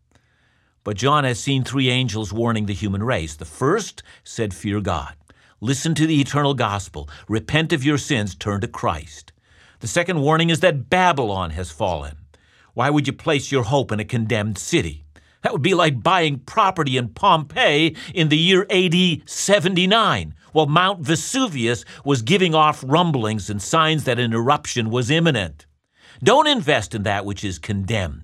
But 0.84 0.98
John 0.98 1.24
has 1.24 1.40
seen 1.40 1.64
three 1.64 1.88
angels 1.88 2.32
warning 2.32 2.66
the 2.66 2.74
human 2.74 3.02
race. 3.02 3.34
The 3.34 3.46
first 3.46 4.02
said, 4.22 4.52
Fear 4.52 4.82
God. 4.82 5.14
Listen 5.60 5.94
to 5.94 6.06
the 6.06 6.20
eternal 6.20 6.52
gospel. 6.52 7.08
Repent 7.26 7.72
of 7.72 7.82
your 7.82 7.96
sins. 7.96 8.34
Turn 8.34 8.60
to 8.60 8.68
Christ. 8.68 9.32
The 9.80 9.88
second 9.88 10.20
warning 10.20 10.50
is 10.50 10.60
that 10.60 10.90
Babylon 10.90 11.50
has 11.50 11.70
fallen. 11.70 12.18
Why 12.74 12.90
would 12.90 13.06
you 13.06 13.12
place 13.12 13.50
your 13.50 13.62
hope 13.64 13.92
in 13.92 14.00
a 14.00 14.04
condemned 14.04 14.58
city? 14.58 15.04
That 15.42 15.52
would 15.52 15.62
be 15.62 15.74
like 15.74 16.02
buying 16.02 16.40
property 16.40 16.96
in 16.96 17.08
Pompeii 17.08 17.96
in 18.14 18.28
the 18.28 18.36
year 18.36 18.66
AD 18.70 19.28
79, 19.28 20.34
while 20.52 20.66
Mount 20.66 21.00
Vesuvius 21.00 21.84
was 22.04 22.22
giving 22.22 22.54
off 22.54 22.84
rumblings 22.86 23.50
and 23.50 23.60
signs 23.60 24.04
that 24.04 24.18
an 24.18 24.32
eruption 24.32 24.90
was 24.90 25.10
imminent. 25.10 25.66
Don't 26.22 26.46
invest 26.46 26.94
in 26.94 27.02
that 27.02 27.26
which 27.26 27.44
is 27.44 27.58
condemned. 27.58 28.23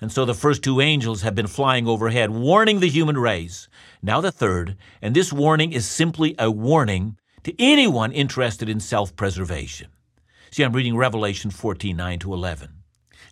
And 0.00 0.12
so 0.12 0.24
the 0.24 0.34
first 0.34 0.62
two 0.62 0.80
angels 0.80 1.22
have 1.22 1.34
been 1.34 1.46
flying 1.46 1.88
overhead, 1.88 2.30
warning 2.30 2.80
the 2.80 2.88
human 2.88 3.16
race. 3.16 3.68
Now 4.02 4.20
the 4.20 4.30
third, 4.30 4.76
and 5.00 5.14
this 5.14 5.32
warning 5.32 5.72
is 5.72 5.88
simply 5.88 6.34
a 6.38 6.50
warning 6.50 7.16
to 7.44 7.54
anyone 7.58 8.12
interested 8.12 8.68
in 8.68 8.80
self 8.80 9.16
preservation. 9.16 9.88
See, 10.50 10.62
I'm 10.62 10.72
reading 10.72 10.96
Revelation 10.96 11.50
14 11.50 11.96
9 11.96 12.18
to 12.20 12.34
11. 12.34 12.82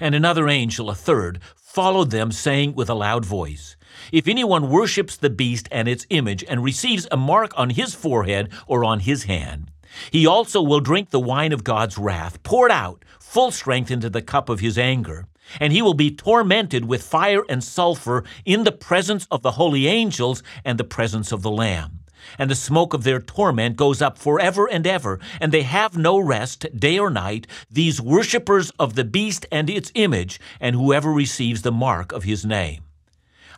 And 0.00 0.14
another 0.14 0.48
angel, 0.48 0.90
a 0.90 0.94
third, 0.94 1.40
followed 1.54 2.10
them, 2.10 2.32
saying 2.32 2.74
with 2.74 2.88
a 2.88 2.94
loud 2.94 3.24
voice, 3.24 3.76
If 4.10 4.26
anyone 4.26 4.70
worships 4.70 5.16
the 5.16 5.30
beast 5.30 5.68
and 5.70 5.88
its 5.88 6.06
image 6.10 6.44
and 6.48 6.64
receives 6.64 7.06
a 7.10 7.16
mark 7.16 7.52
on 7.56 7.70
his 7.70 7.94
forehead 7.94 8.50
or 8.66 8.84
on 8.84 9.00
his 9.00 9.24
hand, 9.24 9.70
he 10.10 10.26
also 10.26 10.62
will 10.62 10.80
drink 10.80 11.10
the 11.10 11.20
wine 11.20 11.52
of 11.52 11.64
God's 11.64 11.98
wrath, 11.98 12.42
poured 12.42 12.70
out 12.70 13.04
full 13.20 13.50
strength 13.50 13.90
into 13.90 14.10
the 14.10 14.22
cup 14.22 14.48
of 14.48 14.60
his 14.60 14.78
anger. 14.78 15.26
And 15.60 15.72
he 15.72 15.82
will 15.82 15.94
be 15.94 16.10
tormented 16.10 16.86
with 16.86 17.02
fire 17.02 17.44
and 17.48 17.62
sulfur 17.62 18.24
in 18.44 18.64
the 18.64 18.72
presence 18.72 19.26
of 19.30 19.42
the 19.42 19.52
holy 19.52 19.86
angels 19.86 20.42
and 20.64 20.78
the 20.78 20.84
presence 20.84 21.32
of 21.32 21.42
the 21.42 21.50
Lamb 21.50 22.04
and 22.38 22.50
the 22.50 22.54
smoke 22.54 22.94
of 22.94 23.04
their 23.04 23.20
torment 23.20 23.76
goes 23.76 24.00
up 24.02 24.18
forever 24.18 24.68
and 24.68 24.86
ever, 24.86 25.20
and 25.40 25.52
they 25.52 25.62
have 25.62 25.96
no 25.96 26.18
rest 26.18 26.66
day 26.78 26.98
or 26.98 27.10
night, 27.10 27.46
these 27.70 28.00
worshippers 28.00 28.70
of 28.78 28.94
the 28.94 29.04
beast 29.04 29.46
and 29.52 29.68
its 29.68 29.92
image, 29.94 30.40
and 30.60 30.74
whoever 30.74 31.12
receives 31.12 31.62
the 31.62 31.72
mark 31.72 32.12
of 32.12 32.24
his 32.24 32.44
name. 32.44 32.82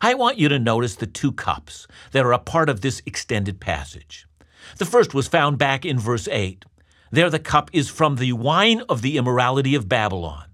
I 0.01 0.13
want 0.13 0.37
you 0.37 0.47
to 0.49 0.59
notice 0.59 0.95
the 0.95 1.07
two 1.07 1.31
cups 1.31 1.87
that 2.11 2.25
are 2.25 2.33
a 2.33 2.39
part 2.39 2.69
of 2.69 2.81
this 2.81 3.01
extended 3.05 3.59
passage. 3.59 4.27
The 4.77 4.85
first 4.85 5.13
was 5.13 5.27
found 5.27 5.57
back 5.57 5.85
in 5.85 5.97
verse 5.97 6.27
8. 6.27 6.65
There 7.09 7.29
the 7.29 7.39
cup 7.39 7.69
is 7.73 7.89
from 7.89 8.17
the 8.17 8.33
wine 8.33 8.83
of 8.89 9.01
the 9.01 9.17
immorality 9.17 9.73
of 9.75 9.89
Babylon. 9.89 10.46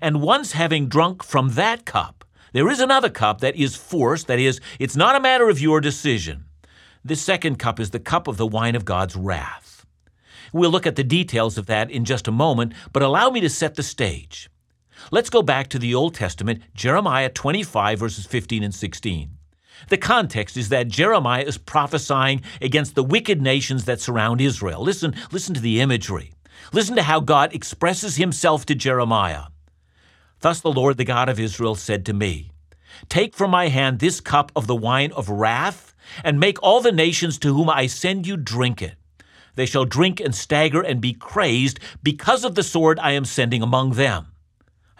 And 0.00 0.22
once 0.22 0.52
having 0.52 0.88
drunk 0.88 1.22
from 1.22 1.50
that 1.50 1.84
cup, 1.84 2.24
there 2.52 2.68
is 2.68 2.80
another 2.80 3.10
cup 3.10 3.40
that 3.40 3.56
is 3.56 3.76
forced, 3.76 4.26
that 4.26 4.38
is, 4.38 4.60
it's 4.78 4.96
not 4.96 5.16
a 5.16 5.20
matter 5.20 5.48
of 5.48 5.60
your 5.60 5.80
decision. 5.80 6.44
This 7.04 7.20
second 7.20 7.58
cup 7.58 7.78
is 7.78 7.90
the 7.90 8.00
cup 8.00 8.26
of 8.26 8.36
the 8.36 8.46
wine 8.46 8.74
of 8.74 8.84
God's 8.84 9.16
wrath. 9.16 9.86
We'll 10.52 10.70
look 10.70 10.86
at 10.86 10.96
the 10.96 11.04
details 11.04 11.58
of 11.58 11.66
that 11.66 11.90
in 11.90 12.04
just 12.04 12.26
a 12.26 12.32
moment, 12.32 12.72
but 12.92 13.02
allow 13.02 13.30
me 13.30 13.40
to 13.40 13.50
set 13.50 13.74
the 13.74 13.82
stage. 13.82 14.48
Let's 15.10 15.30
go 15.30 15.42
back 15.42 15.68
to 15.68 15.78
the 15.78 15.94
Old 15.94 16.14
Testament, 16.14 16.62
Jeremiah 16.74 17.28
25, 17.28 17.98
verses 17.98 18.26
15 18.26 18.62
and 18.62 18.74
16. 18.74 19.30
The 19.90 19.96
context 19.96 20.56
is 20.56 20.70
that 20.70 20.88
Jeremiah 20.88 21.44
is 21.44 21.56
prophesying 21.56 22.42
against 22.60 22.94
the 22.94 23.04
wicked 23.04 23.40
nations 23.40 23.84
that 23.84 24.00
surround 24.00 24.40
Israel. 24.40 24.82
Listen, 24.82 25.14
listen 25.30 25.54
to 25.54 25.60
the 25.60 25.80
imagery. 25.80 26.32
Listen 26.72 26.96
to 26.96 27.02
how 27.02 27.20
God 27.20 27.54
expresses 27.54 28.16
himself 28.16 28.66
to 28.66 28.74
Jeremiah. 28.74 29.44
Thus 30.40 30.60
the 30.60 30.72
Lord, 30.72 30.96
the 30.96 31.04
God 31.04 31.28
of 31.28 31.40
Israel, 31.40 31.74
said 31.74 32.06
to 32.06 32.12
me, 32.12 32.50
Take 33.08 33.34
from 33.34 33.50
my 33.50 33.68
hand 33.68 33.98
this 33.98 34.20
cup 34.20 34.52
of 34.54 34.66
the 34.66 34.76
wine 34.76 35.12
of 35.12 35.28
wrath 35.28 35.94
and 36.24 36.40
make 36.40 36.62
all 36.62 36.80
the 36.80 36.92
nations 36.92 37.38
to 37.38 37.54
whom 37.54 37.68
I 37.68 37.86
send 37.86 38.26
you 38.26 38.36
drink 38.36 38.80
it. 38.82 38.94
They 39.54 39.66
shall 39.66 39.84
drink 39.84 40.20
and 40.20 40.34
stagger 40.34 40.80
and 40.80 41.00
be 41.00 41.12
crazed 41.12 41.80
because 42.02 42.44
of 42.44 42.54
the 42.54 42.62
sword 42.62 42.98
I 43.00 43.12
am 43.12 43.24
sending 43.24 43.62
among 43.62 43.92
them. 43.92 44.28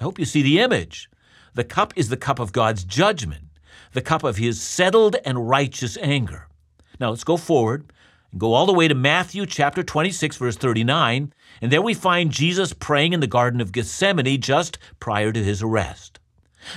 I 0.01 0.05
hope 0.05 0.19
you 0.19 0.25
see 0.25 0.43
the 0.43 0.61
image. 0.61 1.09
The 1.55 1.65
cup 1.65 1.93
is 1.97 2.09
the 2.09 2.17
cup 2.17 2.39
of 2.39 2.53
God's 2.53 2.85
judgment, 2.85 3.45
the 3.93 4.03
cup 4.03 4.25
of 4.25 4.37
his 4.37 4.61
settled 4.61 5.17
and 5.25 5.49
righteous 5.49 5.97
anger. 6.01 6.49
Now 7.01 7.11
let's 7.11 7.25
go 7.25 7.37
forward 7.37 7.93
and 8.33 8.41
go 8.41 8.53
all 8.53 8.67
the 8.67 8.73
way 8.73 8.89
to 8.89 8.95
Matthew 8.95 9.47
chapter 9.47 9.83
26, 9.83 10.37
verse 10.37 10.57
39, 10.57 11.33
and 11.61 11.73
there 11.73 11.83
we 11.83 11.95
find 11.95 12.31
Jesus 12.31 12.73
praying 12.73 13.13
in 13.13 13.21
the 13.21 13.27
Garden 13.27 13.61
of 13.61 13.73
Gethsemane 13.73 14.41
just 14.41 14.79
prior 15.01 15.33
to 15.33 15.43
his 15.43 15.63
arrest. 15.63 16.19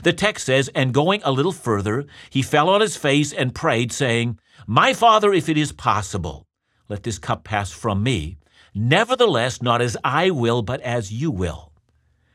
The 0.04 0.14
text 0.14 0.46
says, 0.46 0.70
And 0.74 0.94
going 0.94 1.22
a 1.24 1.32
little 1.32 1.52
further, 1.52 2.06
he 2.30 2.42
fell 2.42 2.70
on 2.70 2.82
his 2.82 2.96
face 2.96 3.34
and 3.34 3.56
prayed, 3.56 3.92
saying, 3.92 4.40
My 4.68 4.94
Father, 4.94 5.34
if 5.34 5.50
it 5.50 5.58
is 5.58 5.72
possible, 5.72 6.48
let 6.88 7.04
this 7.04 7.20
cup 7.20 7.44
pass 7.44 7.72
from 7.72 8.04
me. 8.04 8.38
Nevertheless, 8.74 9.62
not 9.62 9.82
as 9.82 9.98
I 10.04 10.30
will, 10.30 10.62
but 10.62 10.82
as 10.82 11.12
you 11.12 11.30
will. 11.30 11.72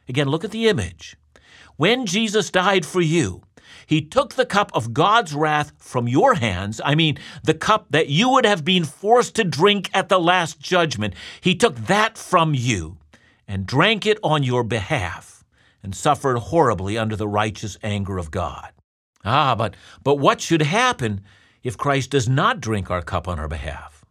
Again, 0.08 0.28
look 0.28 0.44
at 0.44 0.50
the 0.50 0.68
image. 0.68 1.16
When 1.76 2.06
Jesus 2.06 2.50
died 2.50 2.84
for 2.86 3.00
you, 3.00 3.42
he 3.86 4.02
took 4.02 4.34
the 4.34 4.44
cup 4.44 4.70
of 4.74 4.92
God's 4.92 5.32
wrath 5.32 5.72
from 5.78 6.08
your 6.08 6.34
hands. 6.34 6.80
I 6.84 6.94
mean, 6.94 7.18
the 7.44 7.54
cup 7.54 7.86
that 7.90 8.08
you 8.08 8.28
would 8.30 8.44
have 8.44 8.64
been 8.64 8.84
forced 8.84 9.36
to 9.36 9.44
drink 9.44 9.90
at 9.94 10.08
the 10.08 10.18
last 10.18 10.58
judgment. 10.60 11.14
He 11.40 11.54
took 11.54 11.76
that 11.86 12.18
from 12.18 12.52
you 12.54 12.98
and 13.46 13.64
drank 13.64 14.04
it 14.04 14.18
on 14.22 14.42
your 14.42 14.64
behalf 14.64 15.44
and 15.82 15.94
suffered 15.94 16.36
horribly 16.36 16.98
under 16.98 17.14
the 17.14 17.28
righteous 17.28 17.78
anger 17.82 18.18
of 18.18 18.32
God. 18.32 18.72
Ah, 19.24 19.54
but, 19.54 19.74
but 20.02 20.16
what 20.16 20.40
should 20.40 20.62
happen 20.62 21.20
if 21.62 21.78
Christ 21.78 22.10
does 22.10 22.28
not 22.28 22.60
drink 22.60 22.90
our 22.90 23.02
cup 23.02 23.28
on 23.28 23.38
our 23.38 23.48
behalf? 23.48 24.04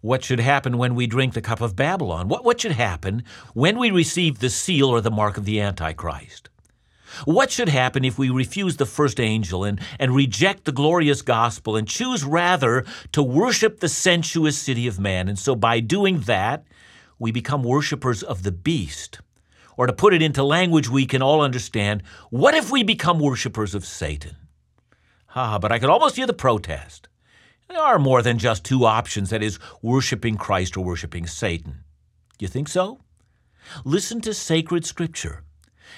What 0.00 0.22
should 0.22 0.40
happen 0.40 0.76
when 0.76 0.94
we 0.94 1.06
drink 1.06 1.32
the 1.32 1.40
cup 1.40 1.62
of 1.62 1.76
Babylon? 1.76 2.28
What, 2.28 2.44
what 2.44 2.60
should 2.60 2.72
happen 2.72 3.22
when 3.54 3.78
we 3.78 3.90
receive 3.90 4.38
the 4.38 4.50
seal 4.50 4.90
or 4.90 5.00
the 5.00 5.10
mark 5.10 5.38
of 5.38 5.46
the 5.46 5.60
Antichrist? 5.60 6.50
What 7.24 7.50
should 7.50 7.68
happen 7.68 8.04
if 8.04 8.18
we 8.18 8.30
refuse 8.30 8.76
the 8.76 8.86
first 8.86 9.20
angel 9.20 9.64
and, 9.64 9.80
and 9.98 10.14
reject 10.14 10.64
the 10.64 10.72
glorious 10.72 11.22
gospel 11.22 11.76
and 11.76 11.88
choose 11.88 12.24
rather 12.24 12.84
to 13.12 13.22
worship 13.22 13.80
the 13.80 13.88
sensuous 13.88 14.58
city 14.58 14.86
of 14.86 14.98
man? 14.98 15.28
And 15.28 15.38
so 15.38 15.54
by 15.54 15.80
doing 15.80 16.20
that, 16.20 16.64
we 17.18 17.32
become 17.32 17.62
worshippers 17.62 18.22
of 18.22 18.42
the 18.42 18.52
beast. 18.52 19.20
Or 19.76 19.86
to 19.86 19.92
put 19.92 20.14
it 20.14 20.22
into 20.22 20.42
language 20.42 20.88
we 20.88 21.06
can 21.06 21.22
all 21.22 21.40
understand, 21.40 22.02
what 22.30 22.54
if 22.54 22.70
we 22.70 22.82
become 22.82 23.18
worshippers 23.18 23.74
of 23.74 23.84
Satan? 23.84 24.36
Ah, 25.34 25.58
but 25.58 25.72
I 25.72 25.78
could 25.78 25.90
almost 25.90 26.16
hear 26.16 26.26
the 26.26 26.32
protest. 26.32 27.08
There 27.68 27.80
are 27.80 27.98
more 27.98 28.22
than 28.22 28.38
just 28.38 28.64
two 28.64 28.84
options 28.84 29.30
that 29.30 29.42
is, 29.42 29.58
worshiping 29.82 30.36
Christ 30.36 30.76
or 30.76 30.84
worshiping 30.84 31.26
Satan. 31.26 31.82
You 32.38 32.46
think 32.46 32.68
so? 32.68 33.00
Listen 33.84 34.20
to 34.20 34.34
sacred 34.34 34.84
scripture. 34.84 35.42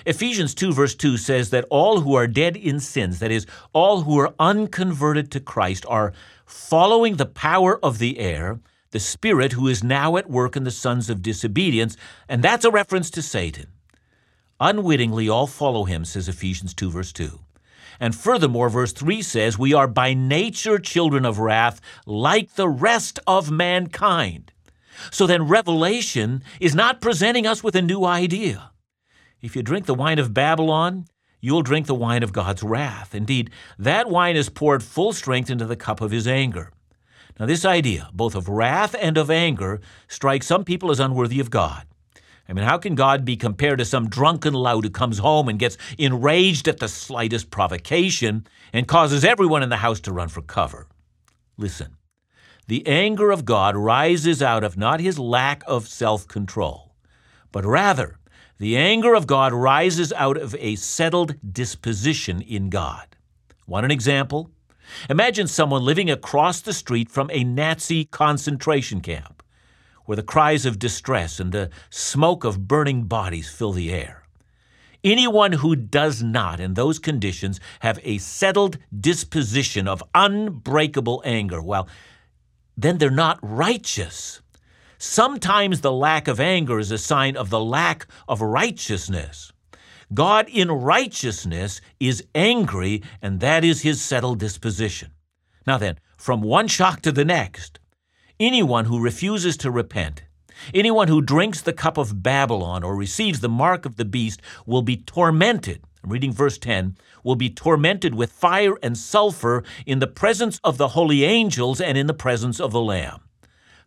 Ephesians 0.04 0.54
2, 0.54 0.72
verse 0.72 0.94
2 0.94 1.16
says 1.16 1.50
that 1.50 1.64
all 1.70 2.00
who 2.00 2.14
are 2.14 2.26
dead 2.26 2.56
in 2.56 2.80
sins, 2.80 3.18
that 3.20 3.30
is, 3.30 3.46
all 3.72 4.02
who 4.02 4.18
are 4.18 4.34
unconverted 4.38 5.30
to 5.32 5.40
Christ, 5.40 5.86
are 5.88 6.12
following 6.44 7.16
the 7.16 7.26
power 7.26 7.82
of 7.84 7.98
the 7.98 8.18
air, 8.18 8.60
the 8.90 9.00
Spirit 9.00 9.52
who 9.52 9.68
is 9.68 9.82
now 9.82 10.16
at 10.16 10.30
work 10.30 10.56
in 10.56 10.64
the 10.64 10.70
sons 10.70 11.10
of 11.10 11.22
disobedience, 11.22 11.96
and 12.28 12.42
that's 12.42 12.64
a 12.64 12.70
reference 12.70 13.10
to 13.10 13.22
Satan. 13.22 13.66
Unwittingly, 14.60 15.28
all 15.28 15.46
follow 15.46 15.84
him, 15.84 16.04
says 16.04 16.28
Ephesians 16.28 16.72
2, 16.74 16.90
verse 16.90 17.12
2. 17.12 17.40
And 17.98 18.14
furthermore, 18.14 18.68
verse 18.68 18.92
3 18.92 19.22
says, 19.22 19.58
We 19.58 19.74
are 19.74 19.88
by 19.88 20.14
nature 20.14 20.78
children 20.78 21.24
of 21.24 21.38
wrath, 21.38 21.80
like 22.04 22.54
the 22.54 22.68
rest 22.68 23.18
of 23.26 23.50
mankind. 23.50 24.52
So 25.10 25.26
then, 25.26 25.48
Revelation 25.48 26.42
is 26.60 26.74
not 26.74 27.00
presenting 27.00 27.46
us 27.46 27.62
with 27.62 27.76
a 27.76 27.82
new 27.82 28.04
idea. 28.04 28.70
If 29.46 29.54
you 29.54 29.62
drink 29.62 29.86
the 29.86 29.94
wine 29.94 30.18
of 30.18 30.34
Babylon, 30.34 31.04
you'll 31.40 31.62
drink 31.62 31.86
the 31.86 31.94
wine 31.94 32.24
of 32.24 32.32
God's 32.32 32.64
wrath. 32.64 33.14
Indeed, 33.14 33.50
that 33.78 34.10
wine 34.10 34.34
is 34.34 34.48
poured 34.48 34.82
full 34.82 35.12
strength 35.12 35.48
into 35.48 35.64
the 35.64 35.76
cup 35.76 36.00
of 36.00 36.10
his 36.10 36.26
anger. 36.26 36.72
Now, 37.38 37.46
this 37.46 37.64
idea, 37.64 38.10
both 38.12 38.34
of 38.34 38.48
wrath 38.48 38.96
and 39.00 39.16
of 39.16 39.30
anger, 39.30 39.80
strikes 40.08 40.48
some 40.48 40.64
people 40.64 40.90
as 40.90 40.98
unworthy 40.98 41.38
of 41.38 41.50
God. 41.50 41.86
I 42.48 42.54
mean, 42.54 42.64
how 42.64 42.76
can 42.76 42.96
God 42.96 43.24
be 43.24 43.36
compared 43.36 43.78
to 43.78 43.84
some 43.84 44.08
drunken 44.08 44.52
lout 44.52 44.82
who 44.82 44.90
comes 44.90 45.18
home 45.18 45.48
and 45.48 45.60
gets 45.60 45.78
enraged 45.96 46.66
at 46.66 46.80
the 46.80 46.88
slightest 46.88 47.52
provocation 47.52 48.48
and 48.72 48.88
causes 48.88 49.24
everyone 49.24 49.62
in 49.62 49.68
the 49.68 49.76
house 49.76 50.00
to 50.00 50.12
run 50.12 50.28
for 50.28 50.42
cover? 50.42 50.88
Listen, 51.56 51.96
the 52.66 52.84
anger 52.84 53.30
of 53.30 53.44
God 53.44 53.76
rises 53.76 54.42
out 54.42 54.64
of 54.64 54.76
not 54.76 54.98
his 54.98 55.20
lack 55.20 55.62
of 55.68 55.86
self 55.86 56.26
control, 56.26 56.96
but 57.52 57.64
rather 57.64 58.18
the 58.58 58.76
anger 58.76 59.14
of 59.14 59.26
God 59.26 59.52
rises 59.52 60.12
out 60.14 60.36
of 60.36 60.54
a 60.58 60.76
settled 60.76 61.34
disposition 61.52 62.40
in 62.40 62.70
God. 62.70 63.06
Want 63.66 63.84
an 63.84 63.90
example? 63.90 64.50
Imagine 65.10 65.46
someone 65.46 65.84
living 65.84 66.10
across 66.10 66.60
the 66.60 66.72
street 66.72 67.10
from 67.10 67.30
a 67.32 67.44
Nazi 67.44 68.04
concentration 68.04 69.00
camp, 69.00 69.42
where 70.04 70.16
the 70.16 70.22
cries 70.22 70.64
of 70.64 70.78
distress 70.78 71.38
and 71.38 71.52
the 71.52 71.70
smoke 71.90 72.44
of 72.44 72.66
burning 72.68 73.04
bodies 73.04 73.50
fill 73.50 73.72
the 73.72 73.92
air. 73.92 74.22
Anyone 75.04 75.52
who 75.52 75.76
does 75.76 76.22
not, 76.22 76.58
in 76.58 76.74
those 76.74 76.98
conditions, 76.98 77.60
have 77.80 78.00
a 78.02 78.18
settled 78.18 78.78
disposition 78.98 79.86
of 79.86 80.02
unbreakable 80.14 81.22
anger, 81.24 81.60
well, 81.60 81.88
then 82.76 82.98
they're 82.98 83.10
not 83.10 83.38
righteous. 83.42 84.40
Sometimes 84.98 85.80
the 85.80 85.92
lack 85.92 86.26
of 86.26 86.40
anger 86.40 86.78
is 86.78 86.90
a 86.90 86.98
sign 86.98 87.36
of 87.36 87.50
the 87.50 87.60
lack 87.60 88.06
of 88.26 88.40
righteousness. 88.40 89.52
God 90.14 90.48
in 90.48 90.70
righteousness 90.70 91.80
is 92.00 92.24
angry, 92.34 93.02
and 93.20 93.40
that 93.40 93.64
is 93.64 93.82
his 93.82 94.00
settled 94.00 94.38
disposition. 94.38 95.10
Now 95.66 95.78
then, 95.78 95.98
from 96.16 96.40
one 96.40 96.68
shock 96.68 97.02
to 97.02 97.12
the 97.12 97.24
next, 97.24 97.78
anyone 98.40 98.86
who 98.86 99.02
refuses 99.02 99.56
to 99.58 99.70
repent, 99.70 100.22
anyone 100.72 101.08
who 101.08 101.20
drinks 101.20 101.60
the 101.60 101.72
cup 101.72 101.98
of 101.98 102.22
Babylon 102.22 102.82
or 102.82 102.96
receives 102.96 103.40
the 103.40 103.48
mark 103.48 103.84
of 103.84 103.96
the 103.96 104.04
beast 104.04 104.40
will 104.64 104.82
be 104.82 104.96
tormented. 104.96 105.82
I'm 106.02 106.10
reading 106.10 106.32
verse 106.32 106.56
10 106.56 106.96
will 107.22 107.36
be 107.36 107.50
tormented 107.50 108.14
with 108.14 108.32
fire 108.32 108.78
and 108.82 108.96
sulfur 108.96 109.64
in 109.84 109.98
the 109.98 110.06
presence 110.06 110.60
of 110.62 110.78
the 110.78 110.88
holy 110.88 111.24
angels 111.24 111.80
and 111.80 111.98
in 111.98 112.06
the 112.06 112.14
presence 112.14 112.60
of 112.60 112.70
the 112.70 112.80
Lamb. 112.80 113.25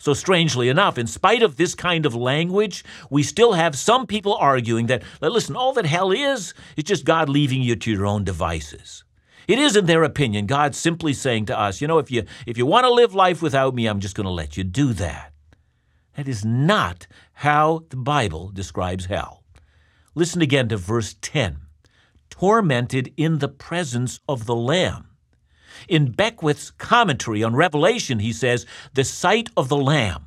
So, 0.01 0.13
strangely 0.13 0.69
enough, 0.69 0.97
in 0.97 1.07
spite 1.07 1.43
of 1.43 1.57
this 1.57 1.75
kind 1.75 2.05
of 2.05 2.15
language, 2.15 2.85
we 3.09 3.21
still 3.21 3.53
have 3.53 3.77
some 3.77 4.07
people 4.07 4.33
arguing 4.35 4.87
that, 4.87 5.03
listen, 5.21 5.57
all 5.57 5.73
that 5.73 5.85
hell 5.85 6.11
is, 6.11 6.53
is 6.77 6.85
just 6.85 7.03
God 7.03 7.27
leaving 7.27 7.61
you 7.61 7.75
to 7.75 7.91
your 7.91 8.05
own 8.05 8.23
devices. 8.23 9.03
It 9.45 9.59
is, 9.59 9.75
in 9.75 9.87
their 9.87 10.03
opinion, 10.03 10.45
God 10.45 10.73
simply 10.73 11.11
saying 11.11 11.47
to 11.47 11.59
us, 11.59 11.81
you 11.81 11.87
know, 11.87 11.97
if 11.97 12.09
you, 12.09 12.23
if 12.45 12.57
you 12.57 12.65
want 12.65 12.85
to 12.85 12.93
live 12.93 13.13
life 13.13 13.41
without 13.41 13.75
me, 13.75 13.87
I'm 13.87 13.99
just 13.99 14.15
going 14.15 14.25
to 14.25 14.31
let 14.31 14.55
you 14.55 14.63
do 14.63 14.93
that. 14.93 15.33
That 16.15 16.29
is 16.29 16.45
not 16.45 17.07
how 17.33 17.83
the 17.89 17.97
Bible 17.97 18.51
describes 18.53 19.07
hell. 19.07 19.43
Listen 20.15 20.41
again 20.41 20.69
to 20.69 20.77
verse 20.77 21.15
10 21.21 21.57
tormented 22.29 23.13
in 23.17 23.39
the 23.39 23.49
presence 23.49 24.21
of 24.29 24.45
the 24.45 24.55
Lamb. 24.55 25.08
In 25.87 26.11
Beckwith's 26.11 26.71
commentary 26.71 27.43
on 27.43 27.55
Revelation, 27.55 28.19
he 28.19 28.33
says, 28.33 28.65
The 28.93 29.03
sight 29.03 29.49
of 29.55 29.69
the 29.69 29.77
Lamb, 29.77 30.25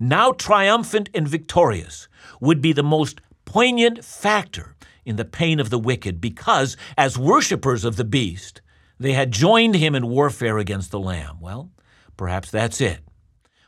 now 0.00 0.32
triumphant 0.32 1.10
and 1.14 1.28
victorious, 1.28 2.08
would 2.40 2.60
be 2.60 2.72
the 2.72 2.82
most 2.82 3.20
poignant 3.44 4.04
factor 4.04 4.74
in 5.04 5.16
the 5.16 5.24
pain 5.24 5.60
of 5.60 5.70
the 5.70 5.78
wicked 5.78 6.20
because, 6.20 6.76
as 6.96 7.18
worshippers 7.18 7.84
of 7.84 7.96
the 7.96 8.04
beast, 8.04 8.60
they 8.98 9.12
had 9.12 9.32
joined 9.32 9.74
him 9.76 9.94
in 9.94 10.08
warfare 10.08 10.58
against 10.58 10.90
the 10.90 11.00
Lamb. 11.00 11.40
Well, 11.40 11.70
perhaps 12.16 12.50
that's 12.50 12.80
it. 12.80 13.00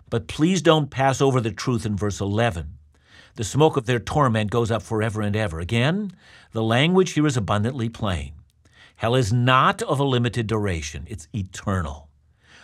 But 0.08 0.28
please 0.28 0.62
don't 0.62 0.90
pass 0.90 1.20
over 1.20 1.40
the 1.40 1.50
truth 1.50 1.84
in 1.84 1.96
verse 1.96 2.20
11. 2.20 2.78
The 3.34 3.44
smoke 3.44 3.76
of 3.76 3.86
their 3.86 3.98
torment 3.98 4.50
goes 4.50 4.70
up 4.70 4.82
forever 4.82 5.20
and 5.20 5.36
ever. 5.36 5.60
Again, 5.60 6.12
the 6.52 6.62
language 6.62 7.12
here 7.12 7.26
is 7.26 7.36
abundantly 7.36 7.88
plain. 7.88 8.32
Hell 8.96 9.14
is 9.14 9.32
not 9.32 9.82
of 9.82 10.00
a 10.00 10.04
limited 10.04 10.46
duration, 10.46 11.04
it's 11.06 11.28
eternal. 11.34 12.08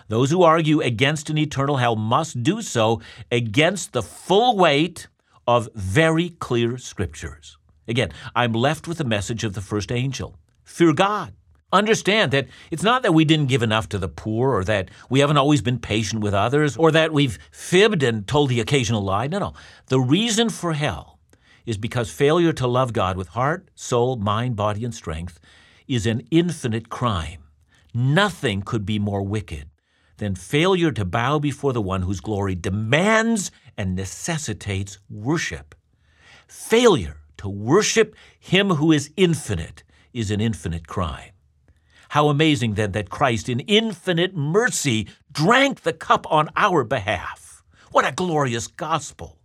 Those 0.09 0.31
who 0.31 0.42
argue 0.42 0.81
against 0.81 1.31
an 1.31 1.38
eternal 1.38 1.77
hell 1.77 1.97
must 1.97 2.42
do 2.42 2.62
so 2.62 3.01
against 3.31 3.92
the 3.92 4.03
full 4.03 4.57
weight 4.57 5.09
of 5.47 5.68
very 5.75 6.31
clear 6.31 6.79
scriptures. 6.79 7.59
Again, 7.87 8.11
I'm 8.35 8.53
left 8.53 8.88
with 8.88 8.99
the 8.99 9.05
message 9.05 9.45
of 9.45 9.55
the 9.55 9.61
first 9.61 9.92
angel 9.92 10.38
fear 10.64 10.92
God. 10.92 11.35
Understand 11.73 12.33
that 12.33 12.49
it's 12.71 12.83
not 12.83 13.03
that 13.03 13.14
we 13.14 13.25
didn't 13.25 13.49
give 13.49 13.62
enough 13.62 13.88
to 13.90 13.99
the 13.99 14.09
poor 14.09 14.55
or 14.55 14.64
that 14.64 14.90
we 15.09 15.21
haven't 15.21 15.38
always 15.38 15.62
been 15.62 15.79
patient 15.79 16.23
with 16.23 16.35
others 16.35 16.77
or 16.77 16.90
that 16.90 17.12
we've 17.12 17.38
fibbed 17.51 18.03
and 18.03 18.27
told 18.27 18.51
the 18.51 18.61
occasional 18.61 19.03
lie. 19.03 19.27
No, 19.27 19.38
no. 19.38 19.55
The 19.87 20.01
reason 20.01 20.51
for 20.51 20.75
hell 20.75 21.18
is 21.64 21.79
because 21.79 22.11
failure 22.11 22.53
to 22.53 22.66
love 22.66 22.92
God 22.92 23.16
with 23.16 23.29
heart, 23.29 23.71
soul, 23.75 24.16
mind, 24.16 24.57
body, 24.57 24.85
and 24.85 24.95
strength 24.95 25.40
is 25.94 26.07
an 26.07 26.26
infinite 26.31 26.88
crime. 26.88 27.42
Nothing 27.92 28.62
could 28.62 28.87
be 28.87 28.98
more 28.98 29.22
wicked 29.22 29.66
than 30.16 30.35
failure 30.35 30.90
to 30.92 31.05
bow 31.05 31.38
before 31.38 31.74
the 31.74 31.83
one 31.83 32.02
whose 32.02 32.20
glory 32.20 32.55
demands 32.55 33.50
and 33.76 33.94
necessitates 33.94 34.98
worship. 35.11 35.74
Failure 36.48 37.18
to 37.37 37.48
worship 37.48 38.14
him 38.38 38.70
who 38.70 38.90
is 38.90 39.11
infinite 39.16 39.83
is 40.14 40.31
an 40.31 40.40
infinite 40.40 40.87
crime. 40.87 41.33
How 42.11 42.28
amazing 42.28 42.74
then 42.74 42.92
that 42.92 43.11
Christ, 43.11 43.48
in 43.48 43.61
infinite 43.61 44.35
mercy, 44.35 45.09
drank 45.31 45.83
the 45.83 45.92
cup 45.92 46.31
on 46.31 46.48
our 46.57 46.85
behalf. 46.85 47.62
What 47.90 48.07
a 48.07 48.12
glorious 48.12 48.66
gospel! 48.66 49.38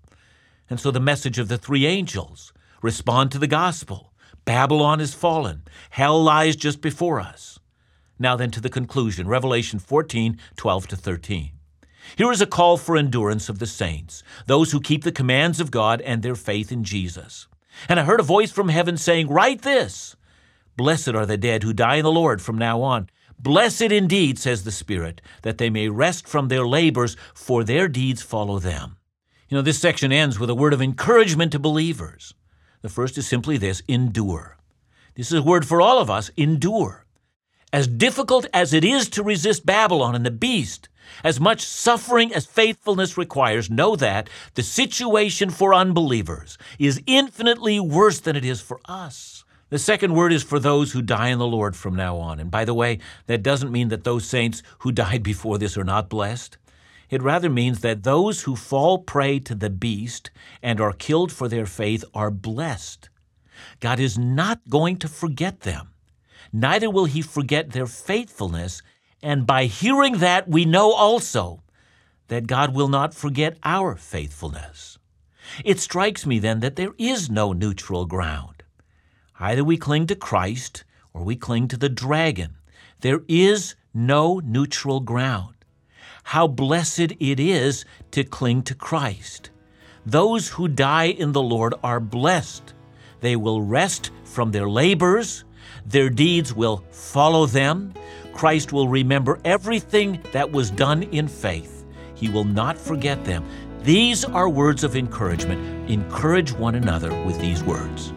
And 0.69 0.79
so 0.79 0.91
the 0.91 0.99
message 0.99 1.39
of 1.39 1.47
the 1.47 1.57
three 1.57 1.86
angels 1.86 2.53
respond 2.81 3.31
to 3.31 3.39
the 3.39 3.47
gospel 3.47 4.13
Babylon 4.47 5.01
is 5.01 5.13
fallen. 5.13 5.63
Hell 5.89 6.23
lies 6.23 6.55
just 6.55 6.79
before 6.79 7.19
us. 7.19 7.60
Now 8.17 8.38
then 8.38 8.49
to 8.51 8.62
the 8.62 8.69
conclusion, 8.69 9.27
Revelation 9.27 9.77
14, 9.77 10.39
12 10.55 10.88
to 10.88 10.95
13. 10.95 11.51
Here 12.15 12.31
is 12.31 12.39
a 12.39 12.45
call 12.45 12.77
for 12.77 12.95
endurance 12.95 13.49
of 13.49 13.60
the 13.60 13.67
saints, 13.67 14.23
those 14.45 14.71
who 14.71 14.79
keep 14.79 15.03
the 15.03 15.12
commands 15.12 15.60
of 15.60 15.69
God 15.69 15.99
and 15.99 16.23
their 16.23 16.33
faith 16.33 16.71
in 16.71 16.86
Jesus. 16.86 17.49
And 17.89 17.99
I 17.99 18.05
heard 18.05 18.21
a 18.21 18.23
voice 18.23 18.49
from 18.49 18.69
heaven 18.69 18.95
saying, 18.95 19.27
Write 19.27 19.63
this 19.63 20.15
Blessed 20.77 21.10
are 21.10 21.25
the 21.25 21.36
dead 21.36 21.63
who 21.63 21.73
die 21.73 21.97
in 21.97 22.05
the 22.05 22.10
Lord 22.10 22.41
from 22.41 22.57
now 22.57 22.81
on. 22.81 23.10
Blessed 23.38 23.91
indeed, 23.91 24.39
says 24.39 24.63
the 24.63 24.71
Spirit, 24.71 25.21
that 25.41 25.57
they 25.57 25.69
may 25.69 25.89
rest 25.89 26.25
from 26.25 26.47
their 26.47 26.65
labors, 26.65 27.17
for 27.36 27.65
their 27.65 27.89
deeds 27.89 28.21
follow 28.21 28.60
them. 28.60 28.95
You 29.49 29.57
know, 29.57 29.62
this 29.62 29.79
section 29.79 30.13
ends 30.13 30.39
with 30.39 30.49
a 30.49 30.55
word 30.55 30.71
of 30.71 30.81
encouragement 30.81 31.51
to 31.51 31.60
believers. 31.60 32.33
The 32.82 32.90
first 32.90 33.18
is 33.18 33.28
simply 33.28 33.58
this 33.58 33.82
endure. 33.88 34.58
This 35.16 35.32
is 35.32 35.40
a 35.40 35.44
word 35.44 35.66
for 35.66 35.82
all 35.82 36.00
of 36.00 36.10
us 36.10 36.30
endure. 36.38 37.06
As 37.74 37.88
difficult 37.88 38.46
as 38.54 38.74
it 38.74 38.86
is 38.86 39.10
to 39.10 39.24
resist 39.24 39.66
Babylon 39.66 40.16
and 40.16 40.26
the 40.26 40.32
beast, 40.32 40.90
as 41.24 41.40
much 41.40 41.62
suffering 41.66 42.34
as 42.34 42.46
faithfulness 42.46 43.18
requires, 43.18 43.70
know 43.70 43.96
that 43.96 44.30
the 44.54 44.63
situation 44.63 45.50
for 45.50 45.74
unbelievers 45.74 46.58
is 46.80 47.02
infinitely 47.08 47.80
worse 47.80 48.20
than 48.20 48.36
it 48.36 48.46
is 48.46 48.62
for 48.62 48.80
us. 48.86 49.44
The 49.70 49.80
second 49.80 50.13
word 50.13 50.32
is 50.32 50.44
for 50.44 50.60
those 50.60 50.94
who 50.94 51.02
die 51.02 51.28
in 51.28 51.40
the 51.40 51.48
Lord 51.48 51.76
from 51.76 51.96
now 51.96 52.18
on. 52.18 52.40
And 52.40 52.50
by 52.50 52.63
the 52.63 52.74
way, 52.74 53.00
that 53.26 53.44
doesn't 53.44 53.72
mean 53.72 53.90
that 53.90 54.06
those 54.06 54.26
saints 54.26 54.63
who 54.80 54.92
died 54.94 55.24
before 55.24 55.58
this 55.58 55.78
are 55.78 55.84
not 55.84 56.10
blessed. 56.10 56.58
It 57.10 57.22
rather 57.22 57.50
means 57.50 57.80
that 57.80 58.04
those 58.04 58.43
who 58.43 58.56
fall 58.56 59.00
prey 59.00 59.39
to 59.39 59.56
the 59.56 59.70
beast 59.70 60.30
and 60.62 60.82
are 60.82 60.93
killed 60.93 61.32
for 61.32 61.48
their 61.48 61.65
faith 61.65 62.04
are 62.13 62.32
blessed. 62.32 63.10
God 63.80 64.00
is 64.00 64.17
not 64.17 64.70
going 64.70 64.98
to 64.98 65.08
forget 65.08 65.62
them. 65.62 65.89
Neither 66.52 66.89
will 66.89 67.06
he 67.06 67.22
forget 67.22 67.72
their 67.72 67.88
faithfulness 67.88 68.82
and 69.22 69.48
by 69.48 69.65
hearing 69.65 70.20
that, 70.20 70.48
we 70.48 70.65
know 70.65 70.93
also 70.93 71.63
that 72.28 72.48
God 72.48 72.76
will 72.76 72.88
not 72.88 73.13
forget 73.13 73.58
our 73.63 73.96
faithfulness. 73.96 74.98
It 75.63 75.80
strikes 75.80 76.26
me 76.26 76.39
then 76.39 76.60
that 76.60 76.76
there 76.76 76.93
is 76.98 77.30
no 77.30 77.54
neutral 77.54 78.06
ground. 78.06 78.63
Either 79.39 79.63
we 79.63 79.78
cling 79.78 80.08
to 80.08 80.15
Christ 80.15 80.84
or 81.13 81.24
we 81.24 81.36
cling 81.36 81.67
to 81.70 81.78
the 81.78 81.89
dragon. 81.89 82.58
There 83.02 83.22
is 83.28 83.76
no 83.93 84.39
neutral 84.43 85.00
ground. 85.00 85.57
How 86.32 86.46
blessed 86.46 87.13
it 87.22 87.40
is 87.40 87.86
to 88.12 88.26
cling 88.26 88.63
to 88.63 88.76
Christ. 88.76 89.50
Those 90.06 90.50
who 90.50 90.68
die 90.68 91.06
in 91.06 91.32
the 91.32 91.42
Lord 91.42 91.74
are 91.86 92.02
blessed. 92.02 92.74
They 93.22 93.38
will 93.38 93.62
rest 93.62 94.12
from 94.26 94.52
their 94.52 94.68
labors, 94.68 95.46
their 95.86 96.10
deeds 96.10 96.54
will 96.54 96.84
follow 96.92 97.46
them, 97.46 97.94
Christ 98.34 98.74
will 98.74 98.90
remember 98.90 99.40
everything 99.46 100.22
that 100.34 100.52
was 100.52 100.70
done 100.70 101.04
in 101.04 101.30
faith. 101.30 101.86
He 102.13 102.28
will 102.28 102.44
not 102.44 102.78
forget 102.78 103.24
them. 103.24 103.46
These 103.84 104.26
are 104.26 104.50
words 104.50 104.84
of 104.84 104.98
encouragement. 104.98 105.90
Encourage 105.90 106.52
one 106.52 106.76
another 106.76 107.10
with 107.24 107.40
these 107.40 107.63
words. 107.63 108.12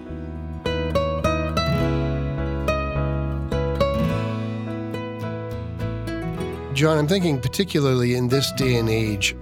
John, 6.81 6.97
I'm 6.97 7.07
thinking 7.07 7.39
particularly 7.39 8.15
in 8.15 8.27
this 8.27 8.53
day 8.53 8.77
and 8.77 8.89
age, 8.89 9.37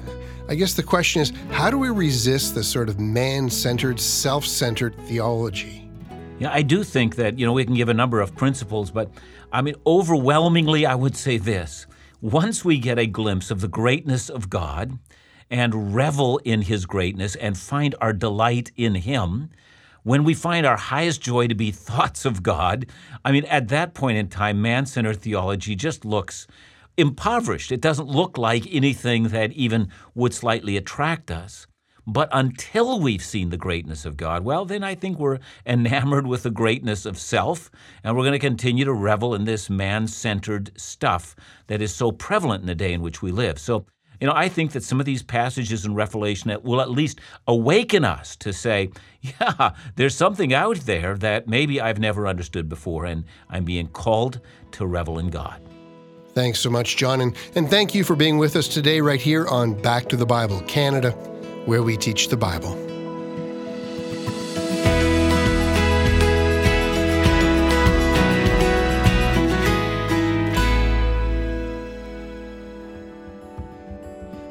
I 0.49 0.57
guess 0.57 0.75
the 0.75 0.83
question 0.83 1.23
is 1.23 1.33
how 1.53 1.71
do 1.71 1.79
we 1.79 1.89
resist 1.89 2.57
the 2.57 2.65
sort 2.65 2.89
of 2.89 2.99
man 2.99 3.49
centered, 3.49 4.01
self 4.01 4.45
centered 4.45 4.97
theology? 5.03 5.89
Yeah, 6.41 6.51
I 6.53 6.63
do 6.63 6.83
think 6.83 7.15
that, 7.15 7.39
you 7.39 7.47
know, 7.47 7.53
we 7.53 7.65
can 7.65 7.77
give 7.77 7.91
a 7.91 7.95
number 7.95 8.21
of 8.21 8.35
principles, 8.35 8.91
but 8.91 9.13
I 9.53 9.63
mean, 9.63 9.77
overwhelmingly, 9.87 10.85
I 10.85 10.97
would 10.97 11.15
say 11.15 11.39
this. 11.39 11.87
Once 12.21 12.65
we 12.65 12.77
get 12.77 12.99
a 12.99 13.07
glimpse 13.07 13.53
of 13.53 13.61
the 13.61 13.69
greatness 13.69 14.29
of 14.29 14.51
God 14.51 14.99
and 15.49 15.95
revel 15.95 16.39
in 16.39 16.63
His 16.63 16.87
greatness 16.87 17.37
and 17.37 17.57
find 17.57 17.95
our 18.01 18.13
delight 18.13 18.73
in 18.75 18.97
Him, 18.97 19.51
when 20.03 20.25
we 20.25 20.35
find 20.35 20.67
our 20.67 20.77
highest 20.77 21.21
joy 21.21 21.47
to 21.47 21.55
be 21.55 21.71
thoughts 21.71 22.25
of 22.25 22.43
God, 22.43 22.87
I 23.25 23.31
mean, 23.31 23.45
at 23.45 23.69
that 23.69 23.95
point 23.95 24.19
in 24.19 24.27
time, 24.27 24.61
man 24.61 24.87
centered 24.87 25.19
theology 25.19 25.77
just 25.77 26.05
looks 26.05 26.49
impoverished. 26.99 27.73
It 27.73 27.81
doesn't 27.81 28.09
look 28.09 28.37
like 28.37 28.67
anything 28.71 29.29
that 29.29 29.53
even 29.53 29.89
would 30.15 30.35
slightly 30.35 30.77
attract 30.77 31.31
us. 31.31 31.67
But 32.11 32.31
until 32.33 33.01
we've 33.01 33.23
seen 33.23 33.51
the 33.51 33.59
greatness 33.59 34.07
of 34.07 34.17
God, 34.17 34.43
well, 34.43 34.65
then 34.65 34.83
I 34.83 34.95
think 34.95 35.19
we're 35.19 35.41
enamored 35.67 36.27
with 36.27 36.43
the 36.43 36.51
greatness 36.51 37.05
of 37.05 37.19
self, 37.19 37.71
and 38.03 38.17
we're 38.17 38.23
going 38.23 38.33
to 38.33 38.39
continue 38.39 38.87
to 38.87 38.95
revel 38.95 39.35
in 39.35 39.45
this 39.45 39.69
man 39.69 40.07
centered 40.09 40.71
stuff 40.81 41.37
that 41.67 41.83
is 41.83 41.95
so 41.95 42.11
prevalent 42.11 42.63
in 42.63 42.67
the 42.67 42.75
day 42.75 42.95
in 42.95 43.03
which 43.03 43.21
we 43.21 43.31
live. 43.31 43.59
So, 43.59 43.85
you 44.23 44.27
know, 44.27 44.33
I 44.35 44.49
think 44.49 44.73
that 44.73 44.83
some 44.83 45.01
of 45.01 45.07
these 45.07 45.23
passages 45.23 45.85
in 45.85 45.95
Revelation 45.95 46.57
will 46.63 46.81
at 46.81 46.91
least 46.91 47.21
awaken 47.47 48.07
us 48.07 48.37
to 48.37 48.55
say, 48.55 48.91
yeah, 49.21 49.75
there's 49.97 50.17
something 50.17 50.55
out 50.55 50.79
there 50.79 51.15
that 51.19 51.47
maybe 51.47 51.79
I've 51.79 51.99
never 51.99 52.27
understood 52.27 52.71
before, 52.71 53.05
and 53.05 53.25
I'm 53.51 53.67
being 53.67 53.89
called 53.89 54.41
to 54.73 54.87
revel 54.87 55.19
in 55.19 55.29
God. 55.29 55.68
Thanks 56.39 56.61
so 56.61 56.71
much, 56.71 56.97
John, 56.97 57.21
and, 57.21 57.35
and 57.57 57.69
thank 57.69 57.97
you 57.97 58.05
for 58.05 58.15
being 58.15 58.39
with 58.39 58.55
us 58.55 58.69
today, 58.69 59.01
right 59.01 59.21
here 59.21 59.49
on 59.49 59.75
Back 59.75 60.09
to 60.11 60.17
the 60.17 60.25
Bible 60.25 60.61
Canada 60.69 61.11
where 61.67 61.83
we 61.83 61.97
teach 61.97 62.29
the 62.29 62.37
Bible. 62.37 62.98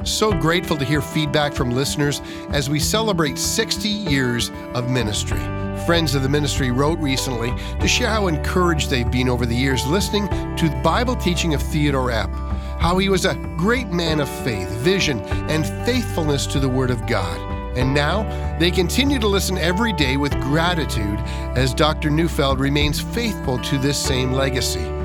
So 0.07 0.31
grateful 0.31 0.77
to 0.77 0.85
hear 0.85 1.01
feedback 1.01 1.53
from 1.53 1.69
listeners 1.69 2.21
as 2.51 2.69
we 2.69 2.79
celebrate 2.79 3.37
60 3.37 3.89
years 3.89 4.51
of 4.73 4.89
ministry. 4.89 5.39
Friends 5.85 6.15
of 6.15 6.23
the 6.23 6.29
ministry 6.29 6.71
wrote 6.71 6.97
recently 6.99 7.53
to 7.79 7.87
share 7.87 8.09
how 8.09 8.27
encouraged 8.27 8.89
they've 8.89 9.11
been 9.11 9.29
over 9.29 9.45
the 9.45 9.55
years 9.55 9.85
listening 9.85 10.27
to 10.55 10.69
the 10.69 10.81
Bible 10.83 11.15
teaching 11.15 11.53
of 11.53 11.61
Theodore 11.61 12.09
Epp 12.09 12.33
how 12.79 12.97
he 12.97 13.09
was 13.09 13.25
a 13.25 13.35
great 13.57 13.87
man 13.87 14.19
of 14.19 14.29
faith, 14.43 14.69
vision, 14.77 15.19
and 15.49 15.65
faithfulness 15.85 16.45
to 16.47 16.59
the 16.59 16.69
Word 16.69 16.91
of 16.91 17.05
God. 17.07 17.39
And 17.77 17.93
now 17.93 18.23
they 18.59 18.71
continue 18.71 19.19
to 19.19 19.27
listen 19.27 19.57
every 19.57 19.93
day 19.93 20.17
with 20.17 20.31
gratitude 20.41 21.19
as 21.55 21.73
Dr. 21.73 22.09
Neufeld 22.09 22.59
remains 22.59 22.99
faithful 22.99 23.59
to 23.59 23.77
this 23.77 23.97
same 23.97 24.31
legacy. 24.31 24.96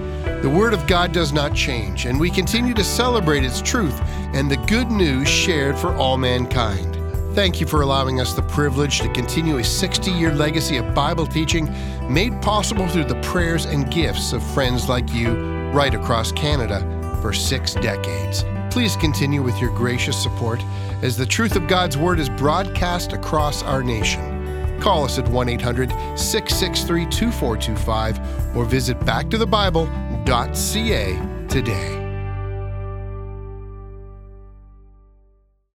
The 0.42 0.50
Word 0.50 0.74
of 0.74 0.88
God 0.88 1.12
does 1.12 1.32
not 1.32 1.54
change, 1.54 2.04
and 2.04 2.18
we 2.18 2.28
continue 2.28 2.74
to 2.74 2.82
celebrate 2.82 3.44
its 3.44 3.62
truth 3.62 3.96
and 4.34 4.50
the 4.50 4.56
good 4.56 4.90
news 4.90 5.28
shared 5.28 5.78
for 5.78 5.94
all 5.94 6.18
mankind. 6.18 6.98
Thank 7.36 7.60
you 7.60 7.66
for 7.68 7.82
allowing 7.82 8.20
us 8.20 8.34
the 8.34 8.42
privilege 8.42 9.00
to 9.02 9.12
continue 9.12 9.58
a 9.58 9.64
60 9.64 10.10
year 10.10 10.34
legacy 10.34 10.78
of 10.78 10.96
Bible 10.96 11.28
teaching 11.28 11.72
made 12.12 12.42
possible 12.42 12.88
through 12.88 13.04
the 13.04 13.20
prayers 13.20 13.66
and 13.66 13.88
gifts 13.88 14.32
of 14.32 14.42
friends 14.52 14.88
like 14.88 15.14
you 15.14 15.32
right 15.70 15.94
across 15.94 16.32
Canada 16.32 16.80
for 17.22 17.32
six 17.32 17.74
decades. 17.74 18.44
Please 18.68 18.96
continue 18.96 19.42
with 19.42 19.60
your 19.60 19.70
gracious 19.70 20.20
support 20.20 20.60
as 21.02 21.16
the 21.16 21.24
truth 21.24 21.54
of 21.54 21.68
God's 21.68 21.96
Word 21.96 22.18
is 22.18 22.28
broadcast 22.28 23.12
across 23.12 23.62
our 23.62 23.84
nation. 23.84 24.80
Call 24.80 25.04
us 25.04 25.20
at 25.20 25.28
1 25.28 25.48
800 25.48 25.90
663 26.18 27.04
2425 27.06 28.56
or 28.56 28.64
visit 28.64 28.98
backtothebible.ca 30.24 31.48
today. 31.48 32.01